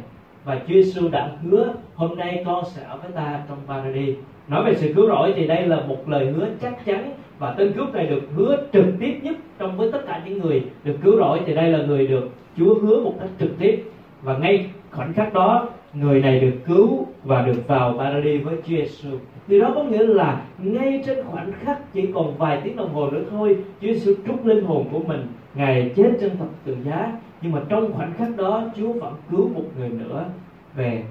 Và 0.46 0.56
Chúa 0.68 0.74
Giêsu 0.74 1.08
đã 1.10 1.30
hứa, 1.44 1.74
hôm 1.96 2.18
nay 2.18 2.44
con 2.46 2.64
sẽ 2.66 2.82
ở 2.90 2.98
với 2.98 3.12
ta 3.12 3.40
trong 3.50 3.58
Paradis 3.68 4.16
nói 4.48 4.64
về 4.66 4.76
sự 4.76 4.94
cứu 4.96 5.08
rỗi 5.08 5.34
thì 5.36 5.48
đây 5.48 5.68
là 5.68 5.80
một 5.88 6.10
lời 6.10 6.26
hứa 6.26 6.48
chắc 6.62 6.86
chắn 6.86 7.12
và 7.40 7.56
tên 7.58 7.74
cướp 7.74 7.94
này 7.94 8.08
được 8.08 8.22
hứa 8.36 8.68
trực 8.74 8.86
tiếp 9.00 9.20
nhất 9.24 9.36
trong 9.58 9.78
với 9.78 9.92
tất 9.92 10.02
cả 10.08 10.22
những 10.26 10.40
người 10.42 10.64
được 10.84 10.96
cứu 11.04 11.18
rỗi 11.18 11.40
thì 11.46 11.56
đây 11.56 11.70
là 11.70 11.86
người 11.86 12.08
được 12.08 12.30
Chúa 12.58 12.80
hứa 12.80 13.04
một 13.04 13.14
cách 13.20 13.30
trực 13.40 13.60
tiếp 13.60 13.84
và 14.22 14.38
ngay 14.38 14.70
khoảnh 14.92 15.14
khắc 15.14 15.34
đó 15.34 15.70
người 15.94 16.22
này 16.22 16.40
được 16.40 16.54
cứu 16.66 17.08
và 17.24 17.42
được 17.42 17.68
vào 17.68 17.96
Paradis 17.98 18.44
với 18.44 18.56
Chúa 18.56 18.76
Giêsu. 18.76 19.10
Điều 19.48 19.62
đó 19.62 19.72
có 19.76 19.84
nghĩa 19.84 20.04
là 20.04 20.42
ngay 20.58 21.04
trên 21.06 21.24
khoảnh 21.26 21.52
khắc 21.52 21.94
chỉ 21.94 22.08
còn 22.14 22.38
vài 22.38 22.62
tiếng 22.64 22.76
đồng 22.76 22.94
hồ 22.94 23.10
nữa 23.12 23.24
thôi, 23.32 23.58
Chúa 23.82 23.88
Giêsu 23.88 24.14
trút 24.28 24.46
linh 24.46 24.66
hồn 24.66 24.86
của 24.92 25.00
mình, 25.00 25.28
ngài 25.56 25.92
chết 25.96 26.12
trên 26.22 26.38
thập 26.38 26.48
tự 26.66 26.78
giá, 26.86 27.12
nhưng 27.42 27.52
mà 27.52 27.62
trong 27.70 27.94
khoảnh 27.94 28.14
khắc 28.18 28.38
đó 28.38 28.64
Chúa 28.78 28.94
vẫn 28.94 29.14
cứu 29.32 29.50
một 29.50 29.64
người 29.78 29.90
nữa 29.90 30.26
về 30.76 31.04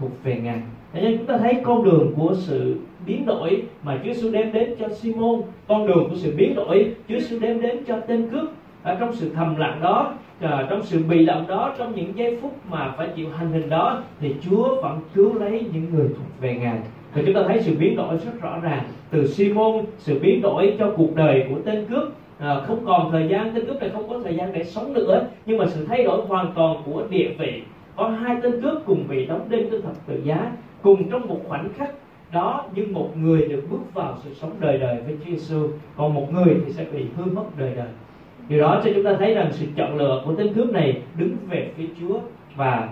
thuộc 0.00 0.10
về 0.24 0.36
ngài. 0.36 0.60
Thế 0.92 1.00
nên 1.00 1.18
chúng 1.18 1.26
ta 1.26 1.38
thấy 1.38 1.54
con 1.62 1.84
đường 1.84 2.12
của 2.16 2.34
sự 2.34 2.76
biến 3.06 3.26
đổi 3.26 3.62
mà 3.82 3.98
Chúa 4.04 4.12
Giêsu 4.12 4.30
đem 4.30 4.52
đến 4.52 4.74
cho 4.80 4.88
Simon, 4.88 5.40
con 5.68 5.86
đường 5.86 6.08
của 6.10 6.16
sự 6.16 6.34
biến 6.36 6.54
đổi 6.54 6.94
Chúa 7.08 7.18
Giêsu 7.18 7.38
đem 7.38 7.60
đến 7.60 7.84
cho 7.86 8.00
tên 8.00 8.28
cướp 8.30 8.48
ở 8.82 8.94
trong 8.94 9.12
sự 9.12 9.30
thầm 9.34 9.56
lặng 9.56 9.78
đó 9.82 10.14
à, 10.40 10.66
trong 10.70 10.82
sự 10.82 11.02
bị 11.08 11.26
động 11.26 11.44
đó 11.48 11.74
trong 11.78 11.94
những 11.94 12.12
giây 12.16 12.38
phút 12.42 12.52
mà 12.70 12.94
phải 12.96 13.08
chịu 13.16 13.26
hành 13.36 13.52
hình 13.52 13.68
đó 13.68 14.02
thì 14.20 14.34
Chúa 14.50 14.82
vẫn 14.82 15.00
cứu 15.14 15.34
lấy 15.34 15.64
những 15.72 15.86
người 15.94 16.08
thuộc 16.08 16.40
về 16.40 16.54
Ngài. 16.54 16.78
Thì 17.14 17.22
chúng 17.26 17.34
ta 17.34 17.42
thấy 17.48 17.62
sự 17.62 17.74
biến 17.78 17.96
đổi 17.96 18.16
rất 18.16 18.42
rõ 18.42 18.58
ràng. 18.62 18.84
Từ 19.10 19.26
Simon 19.26 19.84
sự 19.98 20.18
biến 20.18 20.42
đổi 20.42 20.76
cho 20.78 20.92
cuộc 20.96 21.16
đời 21.16 21.44
của 21.48 21.60
tên 21.64 21.84
cướp 21.84 22.08
à, 22.38 22.60
không 22.66 22.86
còn 22.86 23.12
thời 23.12 23.28
gian 23.28 23.50
tên 23.54 23.66
cướp 23.66 23.80
này 23.80 23.90
không 23.90 24.08
có 24.08 24.20
thời 24.24 24.36
gian 24.36 24.52
để 24.52 24.64
sống 24.64 24.92
nữa 24.92 25.26
nhưng 25.46 25.58
mà 25.58 25.66
sự 25.66 25.86
thay 25.86 26.04
đổi 26.04 26.26
hoàn 26.26 26.52
toàn 26.54 26.76
của 26.84 27.02
địa 27.10 27.30
vị. 27.38 27.62
Có 27.96 28.08
hai 28.08 28.36
tên 28.42 28.62
cướp 28.62 28.82
cùng 28.86 29.04
bị 29.08 29.26
đóng 29.26 29.46
đinh 29.48 29.70
trên 29.70 29.82
thập 29.82 30.06
tự 30.06 30.20
giá 30.24 30.52
cùng 30.82 31.10
trong 31.10 31.28
một 31.28 31.40
khoảnh 31.48 31.68
khắc 31.76 31.90
đó, 32.32 32.64
nhưng 32.74 32.92
một 32.92 33.10
người 33.16 33.48
được 33.48 33.62
bước 33.70 33.94
vào 33.94 34.16
sự 34.24 34.34
sống 34.34 34.52
đời 34.60 34.78
đời 34.78 34.96
với 35.06 35.16
Chúa 35.24 35.30
Giêsu 35.30 35.68
còn 35.96 36.14
một 36.14 36.32
người 36.32 36.56
thì 36.66 36.72
sẽ 36.72 36.84
bị 36.92 37.04
hư 37.16 37.24
mất 37.24 37.44
đời 37.58 37.72
đời. 37.76 37.88
Điều 38.48 38.60
đó 38.60 38.80
cho 38.84 38.90
chúng 38.94 39.04
ta 39.04 39.16
thấy 39.18 39.34
rằng 39.34 39.48
sự 39.52 39.66
chọn 39.76 39.96
lựa 39.96 40.22
của 40.24 40.34
tên 40.34 40.54
cướp 40.54 40.70
này 40.70 41.02
đứng 41.16 41.36
về 41.48 41.70
phía 41.76 41.86
Chúa 42.00 42.18
và 42.56 42.88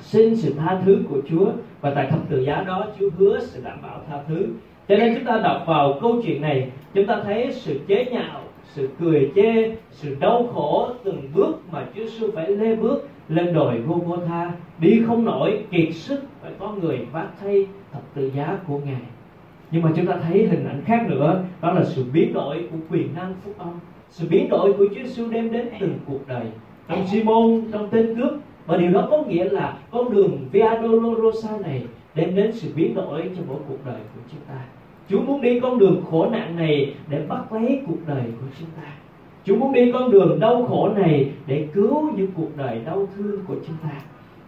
xin 0.00 0.36
sự 0.36 0.54
tha 0.58 0.80
thứ 0.84 0.98
của 1.08 1.18
Chúa. 1.30 1.46
Và 1.80 1.92
tại 1.94 2.06
thập 2.10 2.20
tự 2.28 2.40
giá 2.40 2.62
đó, 2.66 2.86
Chúa 2.98 3.08
hứa 3.18 3.40
sẽ 3.40 3.60
đảm 3.64 3.78
bảo 3.82 4.00
tha 4.08 4.18
thứ. 4.28 4.46
Cho 4.88 4.96
nên 4.96 5.14
chúng 5.14 5.24
ta 5.24 5.40
đọc 5.44 5.62
vào 5.66 5.98
câu 6.02 6.22
chuyện 6.24 6.42
này, 6.42 6.70
chúng 6.94 7.06
ta 7.06 7.20
thấy 7.24 7.52
sự 7.52 7.80
chế 7.86 8.04
nhạo, 8.04 8.40
sự 8.64 8.88
cười 9.00 9.32
chê, 9.34 9.76
sự 9.90 10.16
đau 10.20 10.48
khổ 10.54 10.88
từng 11.04 11.22
bước 11.34 11.52
mà 11.72 11.86
Chúa 11.94 12.04
Giêsu 12.04 12.30
phải 12.34 12.48
lê 12.48 12.76
bước 12.76 13.08
lên 13.34 13.54
đồi 13.54 13.80
Golgotha 13.80 14.52
đi 14.78 15.02
không 15.06 15.24
nổi, 15.24 15.64
kiệt 15.70 15.94
sức 15.94 16.22
phải 16.42 16.52
có 16.58 16.72
người 16.82 17.06
vác 17.12 17.26
thay 17.40 17.66
thập 17.92 18.02
tự 18.14 18.30
giá 18.34 18.58
của 18.66 18.78
ngài. 18.78 19.02
Nhưng 19.70 19.82
mà 19.82 19.90
chúng 19.96 20.06
ta 20.06 20.16
thấy 20.22 20.46
hình 20.46 20.68
ảnh 20.68 20.82
khác 20.84 21.06
nữa, 21.08 21.44
đó 21.60 21.72
là 21.72 21.84
sự 21.84 22.04
biến 22.12 22.32
đổi 22.32 22.68
của 22.70 22.78
quyền 22.90 23.14
năng 23.14 23.34
phúc 23.44 23.54
âm 23.58 23.72
sự 24.12 24.28
biến 24.30 24.48
đổi 24.48 24.72
của 24.72 24.86
Chúa 24.94 25.02
Giêsu 25.02 25.30
đem 25.30 25.52
đến 25.52 25.68
từng 25.80 25.98
cuộc 26.06 26.28
đời. 26.28 26.46
Trong 26.88 27.06
Simon, 27.06 27.62
trong 27.72 27.88
tên 27.90 28.16
cướp, 28.16 28.32
và 28.66 28.76
điều 28.76 28.90
đó 28.90 29.08
có 29.10 29.22
nghĩa 29.22 29.44
là 29.44 29.76
con 29.90 30.12
đường 30.12 30.38
Via 30.52 30.70
Dolorosa 30.82 31.58
này 31.58 31.84
đem 32.14 32.34
đến 32.34 32.52
sự 32.52 32.72
biến 32.76 32.94
đổi 32.94 33.30
cho 33.36 33.42
mỗi 33.48 33.58
cuộc 33.68 33.86
đời 33.86 34.00
của 34.14 34.20
chúng 34.30 34.40
ta. 34.48 34.64
Chúa 35.10 35.20
muốn 35.20 35.40
đi 35.40 35.60
con 35.60 35.78
đường 35.78 36.04
khổ 36.10 36.28
nạn 36.30 36.56
này 36.56 36.94
để 37.08 37.26
bắt 37.28 37.52
lấy 37.52 37.82
cuộc 37.86 37.98
đời 38.06 38.24
của 38.40 38.46
chúng 38.58 38.68
ta. 38.76 38.88
Chúa 39.44 39.56
muốn 39.56 39.72
đi 39.72 39.92
con 39.92 40.10
đường 40.10 40.40
đau 40.40 40.66
khổ 40.68 40.88
này 40.96 41.30
để 41.46 41.66
cứu 41.72 42.12
những 42.16 42.30
cuộc 42.36 42.56
đời 42.56 42.80
đau 42.86 43.08
thương 43.16 43.40
của 43.48 43.54
chúng 43.66 43.76
ta. 43.82 43.90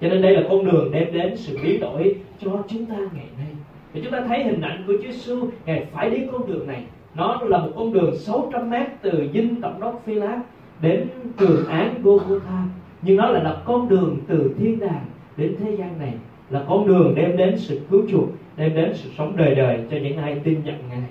Cho 0.00 0.08
nên 0.08 0.22
đây 0.22 0.36
là 0.36 0.42
con 0.48 0.64
đường 0.64 0.90
đem 0.92 1.12
đến 1.12 1.36
sự 1.36 1.58
biến 1.62 1.80
đổi 1.80 2.16
cho 2.38 2.50
chúng 2.68 2.86
ta 2.86 2.94
ngày 2.96 3.26
nay. 3.38 3.48
Để 3.94 4.00
chúng 4.04 4.12
ta 4.12 4.24
thấy 4.28 4.44
hình 4.44 4.60
ảnh 4.60 4.84
của 4.86 4.92
Chúa 4.92 5.12
Giêsu 5.12 5.48
ngài 5.66 5.86
phải 5.92 6.10
đi 6.10 6.18
con 6.32 6.46
đường 6.46 6.66
này. 6.66 6.84
Nó 7.14 7.40
là 7.42 7.58
một 7.58 7.70
con 7.76 7.92
đường 7.92 8.16
600 8.16 8.70
mét 8.70 8.86
từ 9.02 9.28
dinh 9.34 9.60
tổng 9.60 9.80
đốc 9.80 10.02
Phi 10.06 10.14
Lát 10.14 10.40
đến 10.80 11.08
trường 11.38 11.66
án 11.68 11.94
Golgotha 12.02 12.64
nhưng 13.02 13.16
nó 13.16 13.30
lại 13.30 13.44
là 13.44 13.56
con 13.64 13.88
đường 13.88 14.18
từ 14.26 14.54
thiên 14.58 14.80
đàng 14.80 15.04
đến 15.36 15.56
thế 15.60 15.76
gian 15.76 15.98
này. 15.98 16.12
Là 16.50 16.64
con 16.68 16.86
đường 16.86 17.14
đem 17.14 17.36
đến 17.36 17.58
sự 17.58 17.80
cứu 17.90 18.02
chuộc, 18.10 18.28
đem 18.56 18.74
đến 18.74 18.94
sự 18.94 19.10
sống 19.18 19.36
đời 19.36 19.54
đời 19.54 19.78
cho 19.90 19.96
những 19.96 20.16
ai 20.16 20.40
tin 20.44 20.60
nhận 20.64 20.76
ngài 20.88 21.02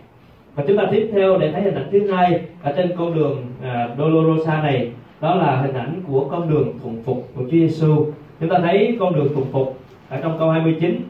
và 0.55 0.63
chúng 0.67 0.77
ta 0.77 0.83
tiếp 0.91 1.09
theo 1.13 1.37
để 1.37 1.51
thấy 1.51 1.61
hình 1.61 1.75
ảnh 1.75 1.87
thứ 1.91 2.11
hai 2.11 2.41
ở 2.63 2.73
trên 2.77 2.91
con 2.97 3.15
đường 3.15 3.45
à, 3.63 3.89
Dolorosa 3.97 4.61
này 4.61 4.91
đó 5.21 5.35
là 5.35 5.61
hình 5.61 5.73
ảnh 5.73 6.01
của 6.07 6.27
con 6.31 6.49
đường 6.49 6.73
thuận 6.81 7.03
phục 7.03 7.29
của 7.35 7.41
Chúa 7.41 7.57
Giêsu 7.57 8.05
chúng 8.39 8.49
ta 8.49 8.59
thấy 8.59 8.97
con 8.99 9.15
đường 9.15 9.33
thuận 9.33 9.45
phục 9.51 9.77
ở 10.09 10.19
trong 10.23 10.39
câu 10.39 10.49
29 10.49 11.01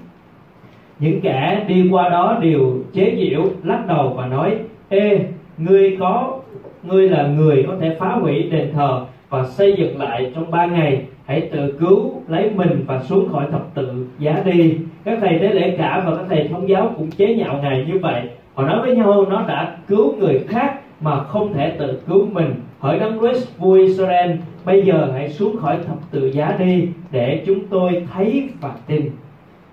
những 1.00 1.22
kẻ 1.22 1.66
đi 1.68 1.90
qua 1.92 2.10
đó 2.10 2.40
đều 2.42 2.78
chế 2.94 3.16
giễu 3.20 3.44
lắc 3.64 3.88
đầu 3.88 4.14
và 4.18 4.26
nói 4.26 4.58
ê 4.90 5.20
ngươi 5.58 5.98
có 6.00 6.40
ngươi 6.84 7.10
là 7.10 7.28
người 7.28 7.64
có 7.68 7.76
thể 7.82 7.96
phá 8.00 8.08
hủy 8.08 8.44
đền 8.44 8.72
thờ 8.74 9.06
và 9.30 9.46
xây 9.46 9.76
dựng 9.78 10.00
lại 10.00 10.32
trong 10.36 10.52
ba 10.52 10.66
ngày. 10.66 11.02
Hãy 11.26 11.42
tự 11.52 11.78
cứu 11.80 12.22
lấy 12.28 12.50
mình 12.56 12.84
và 12.88 13.04
xuống 13.04 13.30
khỏi 13.32 13.46
thập 13.52 13.76
tự 13.76 14.08
giá 14.20 14.44
đi. 14.46 14.78
Các 15.04 15.18
thầy 15.22 15.40
tế 15.40 15.50
lễ 15.54 15.76
cả 15.78 16.04
và 16.06 16.16
các 16.16 16.26
thầy 16.30 16.48
thông 16.48 16.70
giáo 16.70 16.94
cũng 16.98 17.12
chế 17.12 17.36
nhạo 17.36 17.60
ngài 17.64 17.86
như 17.88 18.00
vậy 18.00 18.22
họ 18.54 18.64
nói 18.64 18.82
với 18.82 18.96
nhau, 18.96 19.26
nó 19.30 19.46
đã 19.48 19.78
cứu 19.88 20.16
người 20.16 20.46
khác 20.48 20.80
mà 21.00 21.24
không 21.24 21.54
thể 21.54 21.76
tự 21.80 22.02
cứu 22.08 22.28
mình. 22.32 22.54
Hỡi 22.80 23.00
đấng 23.00 23.20
Christ, 23.20 23.58
vua 23.58 23.74
Israel, 23.74 24.32
bây 24.66 24.82
giờ 24.82 25.10
hãy 25.14 25.30
xuống 25.30 25.58
khỏi 25.58 25.78
thập 25.88 25.98
tự 26.12 26.28
giá 26.28 26.56
đi 26.60 26.88
để 27.12 27.44
chúng 27.46 27.68
tôi 27.68 28.08
thấy 28.14 28.50
và 28.62 28.72
tin. 28.88 29.12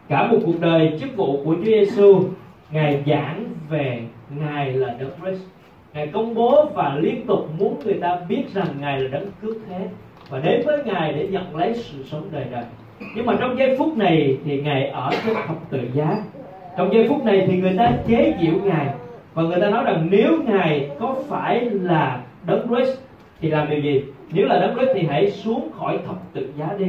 Cả 0.08 0.26
một 0.26 0.38
cuộc 0.46 0.60
đời 0.60 0.98
chức 1.00 1.16
vụ 1.16 1.44
của 1.44 1.54
Chúa 1.54 1.64
Giêsu 1.64 2.24
ngài 2.70 3.02
giảng 3.06 3.44
về 3.68 4.02
ngài 4.40 4.72
là 4.72 4.94
đấng 4.98 5.10
Christ. 5.22 5.42
Ngài 5.94 6.06
công 6.06 6.34
bố 6.34 6.70
và 6.74 6.96
liên 7.00 7.26
tục 7.26 7.48
muốn 7.58 7.80
người 7.84 7.98
ta 8.00 8.18
biết 8.28 8.42
rằng 8.54 8.66
ngài 8.80 9.00
là 9.00 9.08
đấng 9.08 9.26
cứu 9.42 9.54
thế 9.68 9.88
và 10.28 10.38
đến 10.38 10.62
với 10.66 10.84
ngài 10.84 11.12
để 11.12 11.28
nhận 11.30 11.56
lấy 11.56 11.74
sự 11.74 12.04
sống 12.10 12.28
đời 12.32 12.44
đời. 12.50 12.64
Nhưng 13.16 13.26
mà 13.26 13.36
trong 13.40 13.58
giây 13.58 13.76
phút 13.78 13.96
này 13.96 14.38
thì 14.44 14.60
ngài 14.60 14.86
ở 14.86 15.10
trên 15.24 15.34
thập 15.46 15.70
tự 15.70 15.80
giá 15.94 16.16
trong 16.76 16.94
giây 16.94 17.08
phút 17.08 17.24
này 17.24 17.44
thì 17.46 17.56
người 17.56 17.74
ta 17.78 17.92
chế 18.08 18.34
giễu 18.42 18.54
ngài. 18.64 18.86
Và 19.34 19.42
người 19.42 19.60
ta 19.60 19.70
nói 19.70 19.84
rằng 19.84 20.08
nếu 20.10 20.42
ngài 20.46 20.90
có 21.00 21.16
phải 21.28 21.70
là 21.70 22.20
đấng 22.46 22.68
Christ, 22.68 22.98
thì 23.40 23.50
làm 23.50 23.70
điều 23.70 23.80
gì? 23.80 24.02
Nếu 24.32 24.46
là 24.46 24.58
đấng 24.60 24.74
Christ 24.74 24.90
thì 24.94 25.06
hãy 25.06 25.30
xuống 25.30 25.68
khỏi 25.78 25.98
thập 26.06 26.16
tự 26.32 26.52
giá 26.58 26.68
đi. 26.78 26.86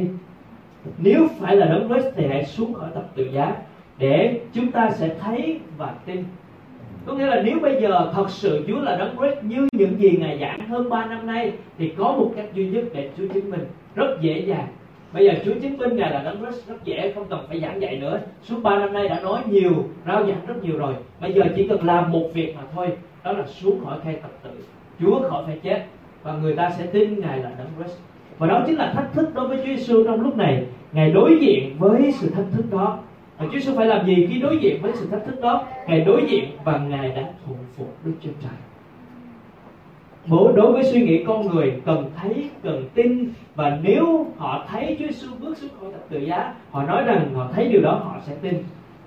Nếu 0.97 1.27
phải 1.39 1.55
là 1.55 1.65
đấng 1.65 1.87
Christ 1.87 2.07
thì 2.15 2.27
hãy 2.27 2.45
xuống 2.45 2.73
khỏi 2.73 2.89
thập 2.93 3.15
tự 3.15 3.29
giá 3.33 3.55
để 3.97 4.39
chúng 4.53 4.71
ta 4.71 4.89
sẽ 4.91 5.09
thấy 5.19 5.59
và 5.77 5.93
tin. 6.05 6.23
Có 7.05 7.13
nghĩa 7.13 7.25
là 7.25 7.41
nếu 7.45 7.59
bây 7.59 7.81
giờ 7.81 8.11
thật 8.15 8.29
sự 8.29 8.65
Chúa 8.67 8.81
là 8.81 8.95
đấng 8.95 9.17
Christ 9.17 9.43
như 9.43 9.67
những 9.71 9.99
gì 9.99 10.17
Ngài 10.19 10.37
giảng 10.39 10.67
hơn 10.67 10.89
3 10.89 11.05
năm 11.05 11.27
nay, 11.27 11.51
thì 11.77 11.93
có 11.97 12.11
một 12.11 12.31
cách 12.35 12.45
duy 12.53 12.67
nhất 12.67 12.83
để 12.93 13.09
Chúa 13.17 13.27
chứng 13.33 13.51
minh. 13.51 13.65
Rất 13.95 14.21
dễ 14.21 14.39
dàng 14.39 14.67
bây 15.13 15.25
giờ 15.25 15.33
Chúa 15.45 15.53
chứng 15.61 15.77
minh 15.77 15.95
Ngài 15.95 16.11
là 16.11 16.23
đấng 16.23 16.37
Christ 16.37 16.67
rất 16.67 16.83
dễ, 16.83 17.11
không 17.15 17.25
cần 17.29 17.45
phải 17.47 17.59
giảng 17.59 17.81
dạy 17.81 17.97
nữa. 17.97 18.19
Suốt 18.43 18.59
3 18.63 18.79
năm 18.79 18.93
nay 18.93 19.09
đã 19.09 19.19
nói 19.19 19.41
nhiều, 19.49 19.71
rao 20.07 20.25
giảng 20.25 20.45
rất 20.47 20.63
nhiều 20.63 20.77
rồi. 20.77 20.93
Bây 21.21 21.33
giờ 21.33 21.41
chỉ 21.55 21.67
cần 21.67 21.85
làm 21.85 22.11
một 22.11 22.29
việc 22.33 22.55
mà 22.55 22.61
thôi, 22.75 22.87
đó 23.23 23.31
là 23.31 23.45
xuống 23.45 23.85
khỏi 23.85 23.99
khay 24.03 24.15
tập 24.15 24.31
tự 24.43 24.49
Chúa 24.99 25.29
khỏi 25.29 25.43
phải 25.45 25.59
chết, 25.63 25.85
và 26.23 26.33
người 26.33 26.55
ta 26.55 26.69
sẽ 26.77 26.85
tin 26.85 27.19
Ngài 27.19 27.37
là 27.37 27.51
đấng 27.57 27.67
Christ 27.77 27.97
và 28.41 28.47
đó 28.47 28.63
chính 28.67 28.75
là 28.75 28.93
thách 28.93 29.13
thức 29.13 29.29
đối 29.33 29.47
với 29.47 29.57
Chúa 29.57 29.63
Giêsu 29.63 30.03
trong 30.03 30.21
lúc 30.21 30.37
này. 30.37 30.63
Ngài 30.91 31.11
đối 31.11 31.37
diện 31.41 31.75
với 31.79 32.11
sự 32.11 32.29
thách 32.29 32.45
thức 32.51 32.65
đó. 32.71 32.99
Và 33.37 33.45
Chúa 33.45 33.59
Giêsu 33.59 33.75
phải 33.75 33.85
làm 33.85 34.05
gì 34.05 34.27
khi 34.29 34.39
đối 34.39 34.57
diện 34.57 34.81
với 34.81 34.91
sự 34.95 35.07
thách 35.11 35.25
thức 35.25 35.41
đó? 35.41 35.67
Ngài 35.87 36.01
đối 36.01 36.25
diện 36.29 36.43
và 36.63 36.77
Ngài 36.77 37.09
đã 37.09 37.23
thuận 37.45 37.57
phục 37.77 37.97
Đức 38.05 38.11
Chúa 38.21 38.29
Trời 38.41 38.70
đối 40.29 40.71
với 40.71 40.83
suy 40.83 41.01
nghĩ 41.01 41.23
con 41.23 41.47
người 41.47 41.73
cần 41.85 42.11
thấy, 42.21 42.49
cần 42.63 42.83
tin. 42.93 43.29
Và 43.55 43.79
nếu 43.83 44.25
họ 44.37 44.65
thấy 44.67 44.95
Chúa 44.99 45.05
Giêsu 45.05 45.27
bước 45.39 45.57
xuống 45.57 45.69
khỏi 45.79 45.91
thập 45.91 46.09
tự 46.09 46.19
giá, 46.19 46.53
họ 46.71 46.83
nói 46.83 47.03
rằng 47.03 47.33
họ 47.33 47.47
thấy 47.53 47.67
điều 47.67 47.81
đó 47.81 47.91
họ 47.91 48.15
sẽ 48.25 48.35
tin. 48.41 48.53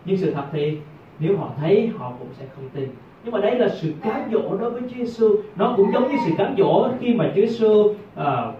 Nhưng 0.04 0.16
sự 0.16 0.30
thật 0.30 0.44
thì 0.52 0.78
nếu 1.18 1.36
họ 1.36 1.50
thấy 1.60 1.90
họ 1.98 2.12
cũng 2.18 2.28
sẽ 2.38 2.44
không 2.56 2.68
tin. 2.72 2.88
Nhưng 3.24 3.34
mà 3.34 3.40
đây 3.40 3.58
là 3.58 3.68
sự 3.68 3.92
cám 4.02 4.20
dỗ 4.32 4.56
đối 4.56 4.70
với 4.70 4.82
Chúa 4.82 4.96
Giêsu, 4.96 5.36
nó 5.56 5.74
cũng 5.76 5.92
giống 5.92 6.08
như 6.08 6.16
sự 6.26 6.32
cám 6.38 6.54
dỗ 6.58 6.88
khi 7.00 7.14
mà 7.14 7.24
Chúa 7.34 7.40
Giêsu 7.40 7.80
uh, 7.80 7.96
ờ, 8.14 8.52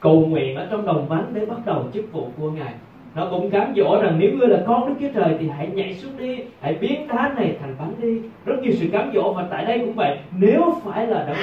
cầu 0.00 0.26
nguyện 0.26 0.56
ở 0.56 0.66
trong 0.70 0.86
đồng 0.86 1.08
vắng 1.08 1.24
để 1.32 1.46
bắt 1.46 1.58
đầu 1.66 1.84
chức 1.94 2.12
vụ 2.12 2.28
của 2.38 2.50
ngài. 2.50 2.74
Nó 3.14 3.28
cũng 3.30 3.50
cám 3.50 3.72
dỗ 3.76 4.02
rằng 4.02 4.16
nếu 4.18 4.30
ngươi 4.32 4.48
là 4.48 4.62
con 4.66 4.88
đức 4.88 4.94
chúa 5.00 5.20
trời 5.20 5.36
thì 5.40 5.48
hãy 5.48 5.68
nhảy 5.74 5.94
xuống 5.94 6.12
đi 6.18 6.38
hãy 6.60 6.74
biến 6.80 7.08
đá 7.08 7.32
này 7.36 7.56
thành 7.60 7.74
bánh 7.78 7.92
đi. 8.00 8.20
Rất 8.44 8.54
nhiều 8.62 8.72
sự 8.72 8.88
cám 8.92 9.10
dỗ 9.14 9.32
và 9.32 9.46
tại 9.50 9.64
đây 9.64 9.78
cũng 9.78 9.92
vậy. 9.92 10.18
Nếu 10.38 10.74
phải 10.84 11.06
là 11.06 11.24
đấng 11.24 11.36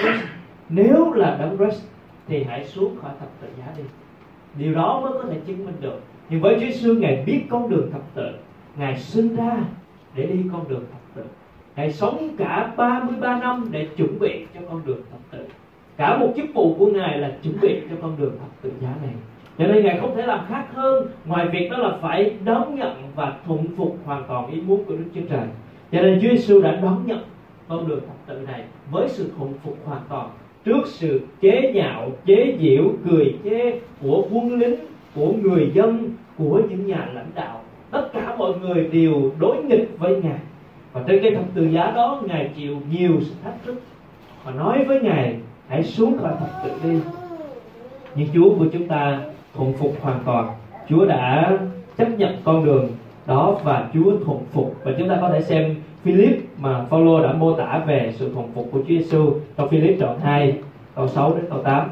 nếu 0.76 1.14
là 1.14 1.38
đấng 1.40 1.58
Christ 1.58 1.84
thì 2.28 2.44
hãy 2.44 2.66
xuống 2.66 2.96
khỏi 3.02 3.12
thập 3.20 3.30
tự 3.42 3.48
giá 3.58 3.66
đi. 3.78 3.84
Điều 4.58 4.74
đó 4.74 5.00
mới 5.04 5.14
có 5.14 5.30
thể 5.30 5.40
chứng 5.48 5.66
minh 5.66 5.76
được. 5.82 6.00
Nhưng 6.30 6.42
với 6.42 6.56
Chúa 6.56 6.60
Giêsu 6.60 6.94
ngài 6.94 7.24
biết 7.26 7.42
con 7.50 7.70
đường 7.70 7.92
thập 7.92 8.02
tự. 8.14 8.32
Ngài 8.76 8.98
sinh 8.98 9.36
ra 9.36 9.58
để 10.16 10.26
đi 10.26 10.40
con 10.52 10.68
đường 10.70 10.86
thập 10.92 11.02
tự. 11.16 11.24
Ngài 11.76 11.94
sống 11.94 12.30
cả 12.38 12.74
33 12.78 13.40
năm 13.40 13.68
để 13.72 13.88
chuẩn 13.98 14.20
bị 14.20 14.46
cho 14.54 14.60
con 14.70 14.82
đường 14.86 15.02
thập 15.12 15.20
tự. 15.32 15.48
Cả 15.98 16.18
một 16.18 16.34
chức 16.36 16.46
vụ 16.54 16.76
của 16.80 16.88
ngài 16.88 17.18
là 17.18 17.32
chuẩn 17.44 17.62
bị 17.62 17.82
cho 17.90 17.96
con 18.02 18.16
đường 18.18 18.38
thập 18.40 18.62
tự 18.62 18.72
giá 18.82 18.96
này. 19.02 19.14
Cho 19.58 19.68
nên 19.68 19.86
ngài 19.86 20.00
không 20.00 20.16
thể 20.16 20.26
làm 20.26 20.46
khác 20.50 20.66
hơn. 20.74 21.08
Ngoài 21.26 21.48
việc 21.48 21.70
đó 21.72 21.78
là 21.78 21.98
phải 22.02 22.36
đón 22.44 22.76
nhận 22.76 22.96
và 23.16 23.34
thuận 23.46 23.66
phục 23.78 23.98
hoàn 24.06 24.24
toàn 24.28 24.48
ý 24.48 24.62
muốn 24.62 24.86
của 24.86 24.94
đức 24.94 25.06
chúa 25.16 25.22
trời. 25.30 25.48
Cho 25.92 26.02
nên 26.02 26.20
chúa 26.22 26.30
giêsu 26.30 26.62
đã 26.62 26.72
đón 26.72 27.04
nhận 27.06 27.20
con 27.68 27.88
đường 27.88 28.00
thập 28.00 28.28
tự 28.28 28.40
này 28.48 28.64
với 28.92 29.10
sự 29.10 29.32
thuận 29.38 29.54
phục 29.64 29.78
hoàn 29.86 30.02
toàn 30.10 30.30
trước 30.66 30.88
sự 30.88 31.22
chế 31.42 31.72
nhạo, 31.76 32.12
chế 32.26 32.58
giễu, 32.62 32.84
cười 33.10 33.36
chê 33.44 33.80
của 34.02 34.26
quân 34.32 34.60
lính, 34.60 34.76
của 35.16 35.34
người 35.42 35.72
dân, 35.74 36.10
của 36.38 36.62
những 36.70 36.88
nhà 36.88 37.10
lãnh 37.14 37.32
đạo. 37.36 37.62
Tất 37.92 38.10
cả 38.14 38.36
mọi 38.38 38.54
người 38.62 38.90
đều 38.92 39.32
đối 39.40 39.64
nghịch 39.64 39.90
với 40.00 40.22
ngài. 40.22 40.40
Và 40.94 41.04
trên 41.08 41.24
cái 41.24 41.32
thập 41.32 41.46
tự 41.54 41.66
giá 41.66 41.92
đó, 41.92 42.22
ngài 42.26 42.50
chịu 42.56 42.78
nhiều 42.92 43.12
sự 43.22 43.32
thách 43.44 43.64
thức. 43.66 43.82
Và 44.44 44.52
nói 44.52 44.84
với 44.84 45.02
ngài, 45.02 45.36
hãy 45.68 45.84
xuống 45.84 46.18
khỏi 46.18 46.32
thập 46.40 46.50
tự 46.64 46.90
đi. 46.90 47.00
Nhưng 48.16 48.28
Chúa 48.34 48.50
của 48.50 48.66
chúng 48.74 48.88
ta 48.88 49.20
thuận 49.54 49.74
phục 49.74 49.96
hoàn 50.02 50.20
toàn. 50.26 50.54
Chúa 50.90 51.06
đã 51.06 51.58
chấp 51.98 52.08
nhận 52.18 52.36
con 52.44 52.66
đường 52.66 52.88
đó 53.28 53.60
và 53.64 53.90
Chúa 53.94 54.18
thuận 54.26 54.40
phục. 54.52 54.76
Và 54.84 54.92
chúng 54.98 55.10
ta 55.10 55.18
có 55.22 55.30
thể 55.30 55.42
xem 55.42 55.76
Philip 56.04 56.40
mà 56.58 56.86
Phaolô 56.90 57.24
đã 57.24 57.34
mô 57.34 57.56
tả 57.56 57.84
về 57.88 58.14
sự 58.18 58.34
thuận 58.34 58.52
phục 58.56 58.68
của 58.72 58.80
Chúa 58.80 58.88
Giêsu 58.88 59.34
trong 59.58 59.70
Philip 59.70 60.00
đoạn 60.00 60.20
2 60.20 60.60
câu 60.96 61.08
6 61.08 61.36
đến 61.36 61.46
câu 61.50 61.64
8 61.64 61.90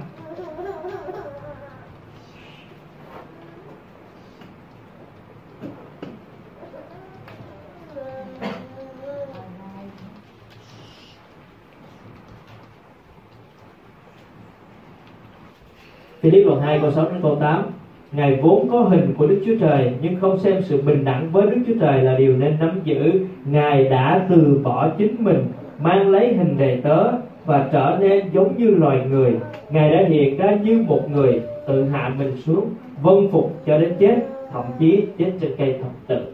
Philip 16.22 16.48
đoạn 16.48 16.62
2 16.62 16.80
câu 16.80 16.92
6 16.92 17.06
đến 17.06 17.22
câu 17.22 17.38
8 17.42 17.72
Ngài 18.12 18.40
vốn 18.42 18.70
có 18.72 18.80
hình 18.80 19.14
của 19.18 19.28
Đức 19.28 19.42
Chúa 19.46 19.56
Trời 19.60 19.94
nhưng 20.02 20.16
không 20.22 20.40
xem 20.40 20.62
sự 20.62 20.82
bình 20.82 21.06
đẳng 21.06 21.32
với 21.32 21.46
Đức 21.46 21.62
Chúa 21.68 21.74
Trời 21.80 22.02
là 22.02 22.16
điều 22.18 22.36
nên 22.38 22.56
nắm 22.60 22.80
giữ. 22.84 23.20
Ngài 23.46 23.84
đã 23.90 24.26
từ 24.30 24.60
bỏ 24.64 24.90
chính 24.98 25.24
mình, 25.24 25.46
mang 25.80 26.10
lấy 26.10 26.34
hình 26.34 26.58
đầy 26.58 26.80
tớ 26.84 27.12
và 27.46 27.70
trở 27.72 27.98
nên 28.02 28.26
giống 28.34 28.58
như 28.58 28.66
loài 28.66 29.06
người. 29.10 29.34
Ngài 29.70 29.92
đã 29.92 30.04
hiện 30.08 30.38
ra 30.38 30.58
như 30.64 30.84
một 30.88 31.10
người, 31.12 31.42
tự 31.68 31.84
hạ 31.84 32.14
mình 32.18 32.38
xuống, 32.46 32.70
vâng 33.02 33.28
phục 33.32 33.66
cho 33.66 33.78
đến 33.78 33.94
chết, 34.00 34.16
thậm 34.54 34.64
chí 34.80 35.04
chết 35.18 35.32
trên 35.42 35.52
cây 35.58 35.76
thập 35.82 35.92
tự. 36.08 36.34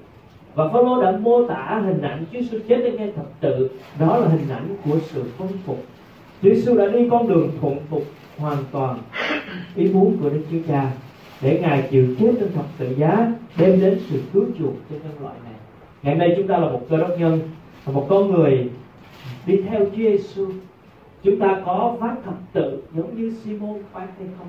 Và 0.55 0.67
Phaolô 0.67 1.01
đã 1.01 1.17
mô 1.21 1.47
tả 1.47 1.81
hình 1.85 2.01
ảnh 2.01 2.25
Chúa 2.33 2.39
Giêsu 2.39 2.57
chết 2.67 2.79
trên 2.83 2.97
cây 2.97 3.11
thập 3.15 3.25
tự, 3.39 3.69
đó 3.99 4.17
là 4.17 4.27
hình 4.27 4.49
ảnh 4.49 4.67
của 4.85 4.99
sự 5.01 5.23
vâng 5.37 5.49
phục. 5.65 5.83
Chúa 6.43 6.49
Giêsu 6.49 6.77
đã 6.77 6.87
đi 6.87 7.07
con 7.11 7.29
đường 7.29 7.49
thuận 7.61 7.75
phục 7.89 8.03
hoàn 8.37 8.57
toàn 8.71 8.97
ý 9.75 9.89
muốn 9.93 10.17
của 10.21 10.29
Đức 10.29 10.41
Chúa 10.51 10.57
Cha 10.67 10.91
để 11.41 11.59
Ngài 11.61 11.87
chịu 11.91 12.07
chết 12.19 12.31
trên 12.39 12.51
thập 12.53 12.65
tự 12.77 12.95
giá 12.97 13.31
đem 13.57 13.81
đến 13.81 13.99
sự 14.09 14.21
cứu 14.33 14.45
chuộc 14.59 14.73
cho 14.89 14.95
nhân 14.95 15.23
loại 15.23 15.35
này. 15.43 15.53
Ngày 16.03 16.15
nay 16.15 16.33
chúng 16.37 16.47
ta 16.47 16.57
là 16.57 16.69
một 16.69 16.81
cơ 16.89 16.97
đốc 16.97 17.19
nhân, 17.19 17.39
là 17.85 17.93
một 17.93 18.05
con 18.09 18.31
người 18.31 18.69
đi 19.45 19.61
theo 19.69 19.79
Chúa 19.79 19.95
Giêsu. 19.95 20.45
Chúng 21.23 21.39
ta 21.39 21.61
có 21.65 21.95
vác 21.99 22.23
thập 22.25 22.35
tự 22.53 22.83
giống 22.95 23.17
như 23.17 23.33
Simon 23.43 23.73
vác 23.93 24.09
hay 24.17 24.27
không? 24.37 24.47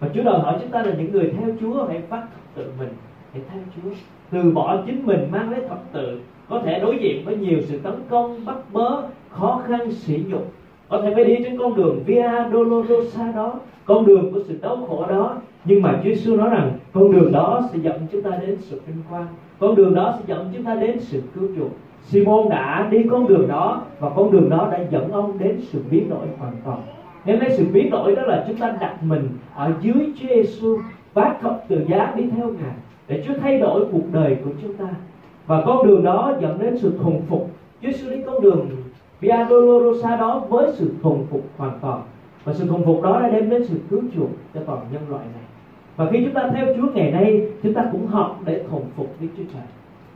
Và 0.00 0.08
Chúa 0.14 0.22
đòi 0.22 0.40
hỏi 0.40 0.58
chúng 0.60 0.70
ta 0.70 0.82
là 0.82 0.94
những 0.94 1.12
người 1.12 1.32
theo 1.38 1.48
Chúa 1.60 1.86
hãy 1.88 1.98
vác 2.08 2.20
thập 2.20 2.54
tự 2.54 2.72
mình 2.78 2.88
để 3.34 3.40
theo 3.52 3.62
Chúa. 3.76 3.90
Từ 4.30 4.50
bỏ 4.50 4.82
chính 4.86 5.06
mình 5.06 5.28
mang 5.30 5.50
lấy 5.50 5.60
thập 5.68 5.92
tự 5.92 6.20
có 6.48 6.62
thể 6.64 6.80
đối 6.80 6.98
diện 6.98 7.24
với 7.24 7.36
nhiều 7.36 7.58
sự 7.68 7.78
tấn 7.78 7.94
công, 8.08 8.44
bắt 8.44 8.56
bớ, 8.72 9.02
khó 9.30 9.62
khăn, 9.68 9.92
sỉ 9.92 10.20
nhục 10.28 10.52
có 10.88 11.02
thể 11.02 11.14
phải 11.14 11.24
đi 11.24 11.36
trên 11.44 11.58
con 11.58 11.74
đường 11.74 12.02
Via 12.06 12.30
Dolorosa 12.52 13.32
đó 13.32 13.60
con 13.84 14.06
đường 14.06 14.32
của 14.32 14.40
sự 14.48 14.58
đau 14.62 14.86
khổ 14.88 15.06
đó 15.08 15.36
nhưng 15.64 15.82
mà 15.82 16.00
Chúa 16.04 16.10
Giêsu 16.10 16.36
nói 16.36 16.50
rằng, 16.50 16.72
con 16.92 17.12
đường 17.12 17.32
đó 17.32 17.62
sẽ 17.72 17.78
dẫn 17.78 18.06
chúng 18.12 18.22
ta 18.22 18.30
đến 18.46 18.56
sự 18.60 18.80
vinh 18.86 19.02
quang. 19.10 19.26
Con 19.58 19.74
đường 19.74 19.94
đó 19.94 20.14
sẽ 20.18 20.24
dẫn 20.26 20.50
chúng 20.54 20.64
ta 20.64 20.74
đến 20.74 21.00
sự 21.00 21.22
cứu 21.34 21.48
chuộc. 21.56 21.70
Simon 22.02 22.48
đã 22.48 22.88
đi 22.90 23.02
con 23.10 23.26
đường 23.26 23.48
đó 23.48 23.82
và 23.98 24.10
con 24.16 24.30
đường 24.30 24.50
đó 24.50 24.68
đã 24.72 24.78
dẫn 24.90 25.12
ông 25.12 25.38
đến 25.38 25.60
sự 25.60 25.82
biến 25.90 26.10
đổi 26.10 26.26
hoàn 26.38 26.52
toàn. 26.64 26.82
Nên 27.24 27.38
nay 27.38 27.50
sự 27.56 27.64
biến 27.72 27.90
đổi 27.90 28.16
đó 28.16 28.22
là 28.22 28.44
chúng 28.48 28.56
ta 28.56 28.76
đặt 28.80 29.02
mình 29.02 29.28
ở 29.54 29.72
dưới 29.80 30.12
Chúa 30.20 30.28
Giêsu 30.28 30.78
vác 31.14 31.40
thập 31.40 31.64
từ 31.68 31.84
giá 31.88 32.14
đi 32.16 32.24
theo 32.36 32.48
Ngài, 32.48 32.74
để 33.08 33.24
Chúa 33.26 33.34
thay 33.40 33.58
đổi 33.58 33.84
cuộc 33.92 34.12
đời 34.12 34.36
của 34.44 34.50
chúng 34.62 34.74
ta. 34.74 34.88
Và 35.46 35.62
con 35.66 35.86
đường 35.86 36.04
đó 36.04 36.34
dẫn 36.40 36.58
đến 36.58 36.78
sự 36.78 36.92
thuần 37.02 37.20
phục. 37.28 37.50
Chúa 37.82 37.88
Giêsu 37.88 38.10
đi 38.10 38.22
con 38.26 38.42
đường 38.42 38.68
Via 39.20 39.46
Dolorosa 39.50 40.16
đó 40.16 40.42
với 40.48 40.72
sự 40.72 40.90
thuần 41.02 41.16
phục 41.30 41.42
hoàn 41.56 41.78
toàn. 41.80 42.02
Và 42.44 42.52
sự 42.52 42.66
thuần 42.66 42.84
phục 42.84 43.02
đó 43.02 43.20
đã 43.20 43.28
đem 43.28 43.50
đến 43.50 43.64
sự 43.64 43.76
cứu 43.90 44.00
chuộc 44.14 44.30
cho 44.54 44.60
toàn 44.66 44.80
nhân 44.92 45.02
loại 45.08 45.24
này 45.34 45.41
và 45.96 46.08
khi 46.10 46.24
chúng 46.24 46.34
ta 46.34 46.50
theo 46.54 46.66
Chúa 46.76 46.86
ngày 46.94 47.10
nay, 47.10 47.42
chúng 47.62 47.74
ta 47.74 47.84
cũng 47.92 48.06
học 48.06 48.40
để 48.44 48.62
thuần 48.70 48.82
phục 48.96 49.14
Đức 49.20 49.28
Chúa 49.36 49.44
Trời. 49.52 49.62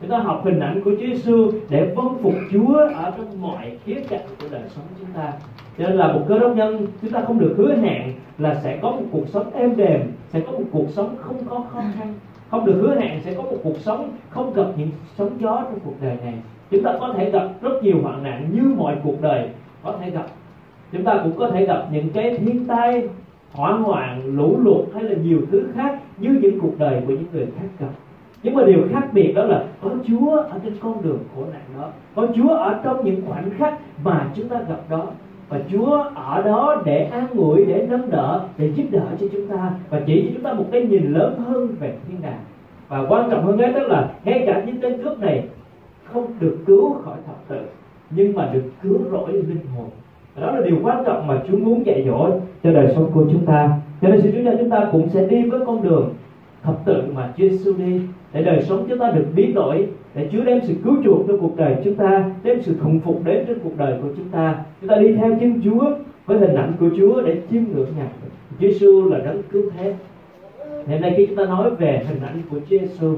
Chúng 0.01 0.11
ta 0.11 0.19
học 0.19 0.41
hình 0.45 0.61
ảnh 0.61 0.81
của 0.85 0.91
Chúa 0.91 1.07
Giêsu 1.07 1.51
để 1.69 1.93
vâng 1.97 2.19
phục 2.23 2.35
Chúa 2.53 2.77
ở 2.95 3.13
trong 3.17 3.43
mọi 3.43 3.79
khía 3.85 4.01
cạnh 4.09 4.27
của 4.41 4.47
đời 4.51 4.63
sống 4.75 4.85
chúng 4.99 5.09
ta. 5.15 5.33
Cho 5.79 5.89
nên 5.89 5.97
là 5.97 6.13
một 6.13 6.21
cơ 6.29 6.39
đốc 6.39 6.57
nhân, 6.57 6.87
chúng 7.03 7.13
ta 7.13 7.23
không 7.27 7.39
được 7.39 7.55
hứa 7.57 7.75
hẹn 7.75 8.13
là 8.39 8.55
sẽ 8.55 8.79
có 8.83 8.91
một 8.91 9.03
cuộc 9.13 9.29
sống 9.29 9.53
êm 9.55 9.77
đềm, 9.77 10.01
sẽ 10.33 10.41
có 10.41 10.53
một 10.53 10.65
cuộc 10.73 10.87
sống 10.91 11.17
không 11.21 11.39
có 11.49 11.65
khó 11.73 11.83
khăn. 11.99 12.15
Không 12.51 12.65
được 12.65 12.79
hứa 12.83 13.01
hẹn 13.01 13.21
sẽ 13.25 13.35
có 13.35 13.43
một 13.43 13.57
cuộc 13.63 13.77
sống 13.81 14.11
không 14.31 14.55
gặp 14.55 14.67
những 14.77 14.89
sóng 15.19 15.31
gió 15.41 15.63
trong 15.63 15.79
cuộc 15.85 15.95
đời 16.01 16.17
này. 16.25 16.35
Chúng 16.71 16.83
ta 16.83 16.97
có 17.01 17.13
thể 17.17 17.31
gặp 17.31 17.49
rất 17.63 17.83
nhiều 17.83 17.97
hoạn 18.03 18.23
nạn 18.23 18.49
như 18.53 18.75
mọi 18.77 18.97
cuộc 19.05 19.23
đời 19.23 19.49
có 19.83 19.95
thể 20.01 20.11
gặp. 20.11 20.27
Chúng 20.93 21.05
ta 21.05 21.21
cũng 21.23 21.37
có 21.39 21.51
thể 21.51 21.67
gặp 21.67 21.87
những 21.93 22.11
cái 22.11 22.39
thiên 22.39 22.65
tai 22.67 23.09
hỏa 23.57 23.73
hoạn 23.73 24.37
lũ 24.37 24.59
lụt 24.65 24.85
hay 24.95 25.03
là 25.03 25.15
nhiều 25.23 25.41
thứ 25.51 25.65
khác 25.75 26.01
như 26.19 26.39
những 26.43 26.61
cuộc 26.61 26.79
đời 26.79 27.03
của 27.07 27.13
những 27.13 27.27
người 27.33 27.47
khác 27.47 27.67
gặp 27.79 27.91
nhưng 28.43 28.55
mà 28.55 28.65
điều 28.65 28.89
khác 28.93 29.09
biệt 29.13 29.33
đó 29.33 29.45
là 29.45 29.65
có 29.83 29.91
Chúa 30.09 30.37
ở 30.37 30.59
trên 30.65 30.73
con 30.81 31.03
đường 31.03 31.19
khổ 31.35 31.45
nạn 31.53 31.63
đó. 31.79 31.89
Có 32.15 32.27
Chúa 32.37 32.49
ở 32.49 32.81
trong 32.85 33.05
những 33.05 33.23
khoảnh 33.27 33.51
khắc 33.59 33.79
mà 34.05 34.31
chúng 34.35 34.49
ta 34.49 34.57
gặp 34.69 34.81
đó. 34.91 35.07
Và 35.49 35.61
Chúa 35.73 36.03
ở 36.15 36.43
đó 36.43 36.83
để 36.85 37.05
an 37.05 37.27
ủi, 37.37 37.65
để 37.65 37.87
nâng 37.91 38.11
đỡ, 38.11 38.45
để 38.59 38.73
giúp 38.77 38.85
đỡ 38.91 39.07
cho 39.21 39.27
chúng 39.33 39.47
ta. 39.47 39.73
Và 39.91 40.03
chỉ 40.07 40.23
cho 40.27 40.31
chúng 40.35 40.43
ta 40.43 40.53
một 40.53 40.65
cái 40.73 40.83
nhìn 40.83 41.13
lớn 41.13 41.41
hơn 41.47 41.69
về 41.81 41.95
thiên 42.09 42.23
đàng. 42.23 42.41
Và 42.89 43.05
quan 43.09 43.31
trọng 43.31 43.45
hơn 43.45 43.59
hết 43.59 43.73
đó 43.73 43.81
là 43.81 44.11
ngay 44.25 44.45
cả 44.47 44.63
những 44.67 44.81
tên 44.81 45.03
cướp 45.03 45.19
này 45.19 45.49
không 46.05 46.27
được 46.41 46.57
cứu 46.67 46.93
khỏi 46.93 47.17
thập 47.27 47.49
tự, 47.49 47.61
nhưng 48.11 48.35
mà 48.35 48.51
được 48.53 48.65
cứu 48.83 48.99
rỗi 49.11 49.33
linh 49.33 49.67
hồn 49.77 49.89
đó 50.41 50.51
là 50.53 50.67
điều 50.67 50.77
quan 50.83 51.05
trọng 51.07 51.27
mà 51.27 51.41
Chúa 51.49 51.57
muốn 51.57 51.87
dạy 51.87 52.05
dỗ 52.07 52.31
cho 52.63 52.73
đời 52.73 52.93
sống 52.95 53.11
của 53.15 53.25
chúng 53.33 53.47
ta. 53.47 53.71
Cho 54.03 54.09
nên 54.09 54.21
xin 54.21 54.33
Chúa 54.33 54.51
cho 54.51 54.57
chúng 54.59 54.71
ta 54.71 54.89
cũng 54.93 55.09
sẽ 55.09 55.27
đi 55.27 55.51
với 55.51 55.61
con 55.67 55.83
đường 55.83 56.15
thập 56.63 56.85
tự 56.85 57.03
mà 57.15 57.33
Chúa 57.37 57.49
Giêsu 57.49 57.73
đi, 57.79 58.01
để 58.33 58.43
đời 58.43 58.63
sống 58.63 58.87
chúng 58.89 58.99
ta 58.99 59.11
được 59.11 59.25
biến 59.35 59.55
đổi, 59.55 59.87
để 60.15 60.29
Chúa 60.33 60.45
đem 60.45 60.61
sự 60.63 60.75
cứu 60.85 60.95
chuộc 61.05 61.27
cho 61.29 61.35
cuộc 61.41 61.57
đời 61.57 61.77
chúng 61.85 61.95
ta, 61.95 62.31
đem 62.43 62.63
sự 62.63 62.77
thuận 62.81 63.01
phục 63.01 63.25
đến 63.25 63.45
trên 63.47 63.59
cuộc 63.65 63.77
đời 63.79 63.99
của 64.03 64.09
chúng 64.17 64.29
ta. 64.29 64.55
Chúng 64.81 64.89
ta 64.89 64.97
đi 64.97 65.13
theo 65.13 65.37
chân 65.41 65.61
Chúa 65.65 65.91
với 66.27 66.39
hình 66.39 66.55
ảnh 66.55 66.73
của 66.81 66.89
Chúa 66.97 67.23
để 67.23 67.37
chiêm 67.51 67.63
ngưỡng 67.73 67.89
Ngài. 67.99 68.09
Chúa 68.61 68.69
Giêsu 68.69 69.09
là 69.09 69.19
đấng 69.19 69.43
cứu 69.43 69.63
thế. 69.77 69.95
Ngày 70.87 71.01
nay 71.01 71.15
khi 71.17 71.27
chúng 71.27 71.37
ta 71.37 71.45
nói 71.45 71.71
về 71.71 72.05
hình 72.09 72.21
ảnh 72.27 72.43
của 72.51 72.59
Chúa 72.71 72.79
Giêsu 72.79 73.15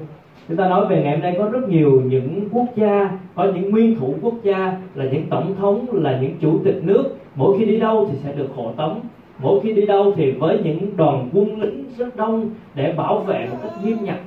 chúng 0.48 0.56
ta 0.56 0.68
nói 0.68 0.86
về 0.86 1.02
ngày 1.02 1.12
hôm 1.12 1.22
nay 1.22 1.34
có 1.38 1.48
rất 1.48 1.68
nhiều 1.68 2.02
những 2.06 2.48
quốc 2.52 2.66
gia, 2.76 3.10
có 3.34 3.44
những 3.54 3.70
nguyên 3.70 3.98
thủ 3.98 4.14
quốc 4.22 4.34
gia, 4.42 4.76
là 4.94 5.04
những 5.04 5.26
tổng 5.30 5.54
thống, 5.58 5.86
là 5.92 6.18
những 6.20 6.32
chủ 6.40 6.60
tịch 6.64 6.80
nước. 6.82 7.04
Mỗi 7.34 7.58
khi 7.58 7.64
đi 7.64 7.78
đâu 7.78 8.08
thì 8.10 8.18
sẽ 8.24 8.32
được 8.32 8.48
hộ 8.54 8.72
tống. 8.76 9.00
Mỗi 9.38 9.60
khi 9.60 9.72
đi 9.72 9.86
đâu 9.86 10.12
thì 10.16 10.30
với 10.30 10.58
những 10.64 10.96
đoàn 10.96 11.28
quân 11.32 11.60
lính 11.60 11.84
rất 11.98 12.16
đông 12.16 12.50
để 12.74 12.92
bảo 12.96 13.18
vệ 13.18 13.48
một 13.50 13.56
cách 13.62 13.72
nghiêm 13.84 13.96
ngặt 14.02 14.18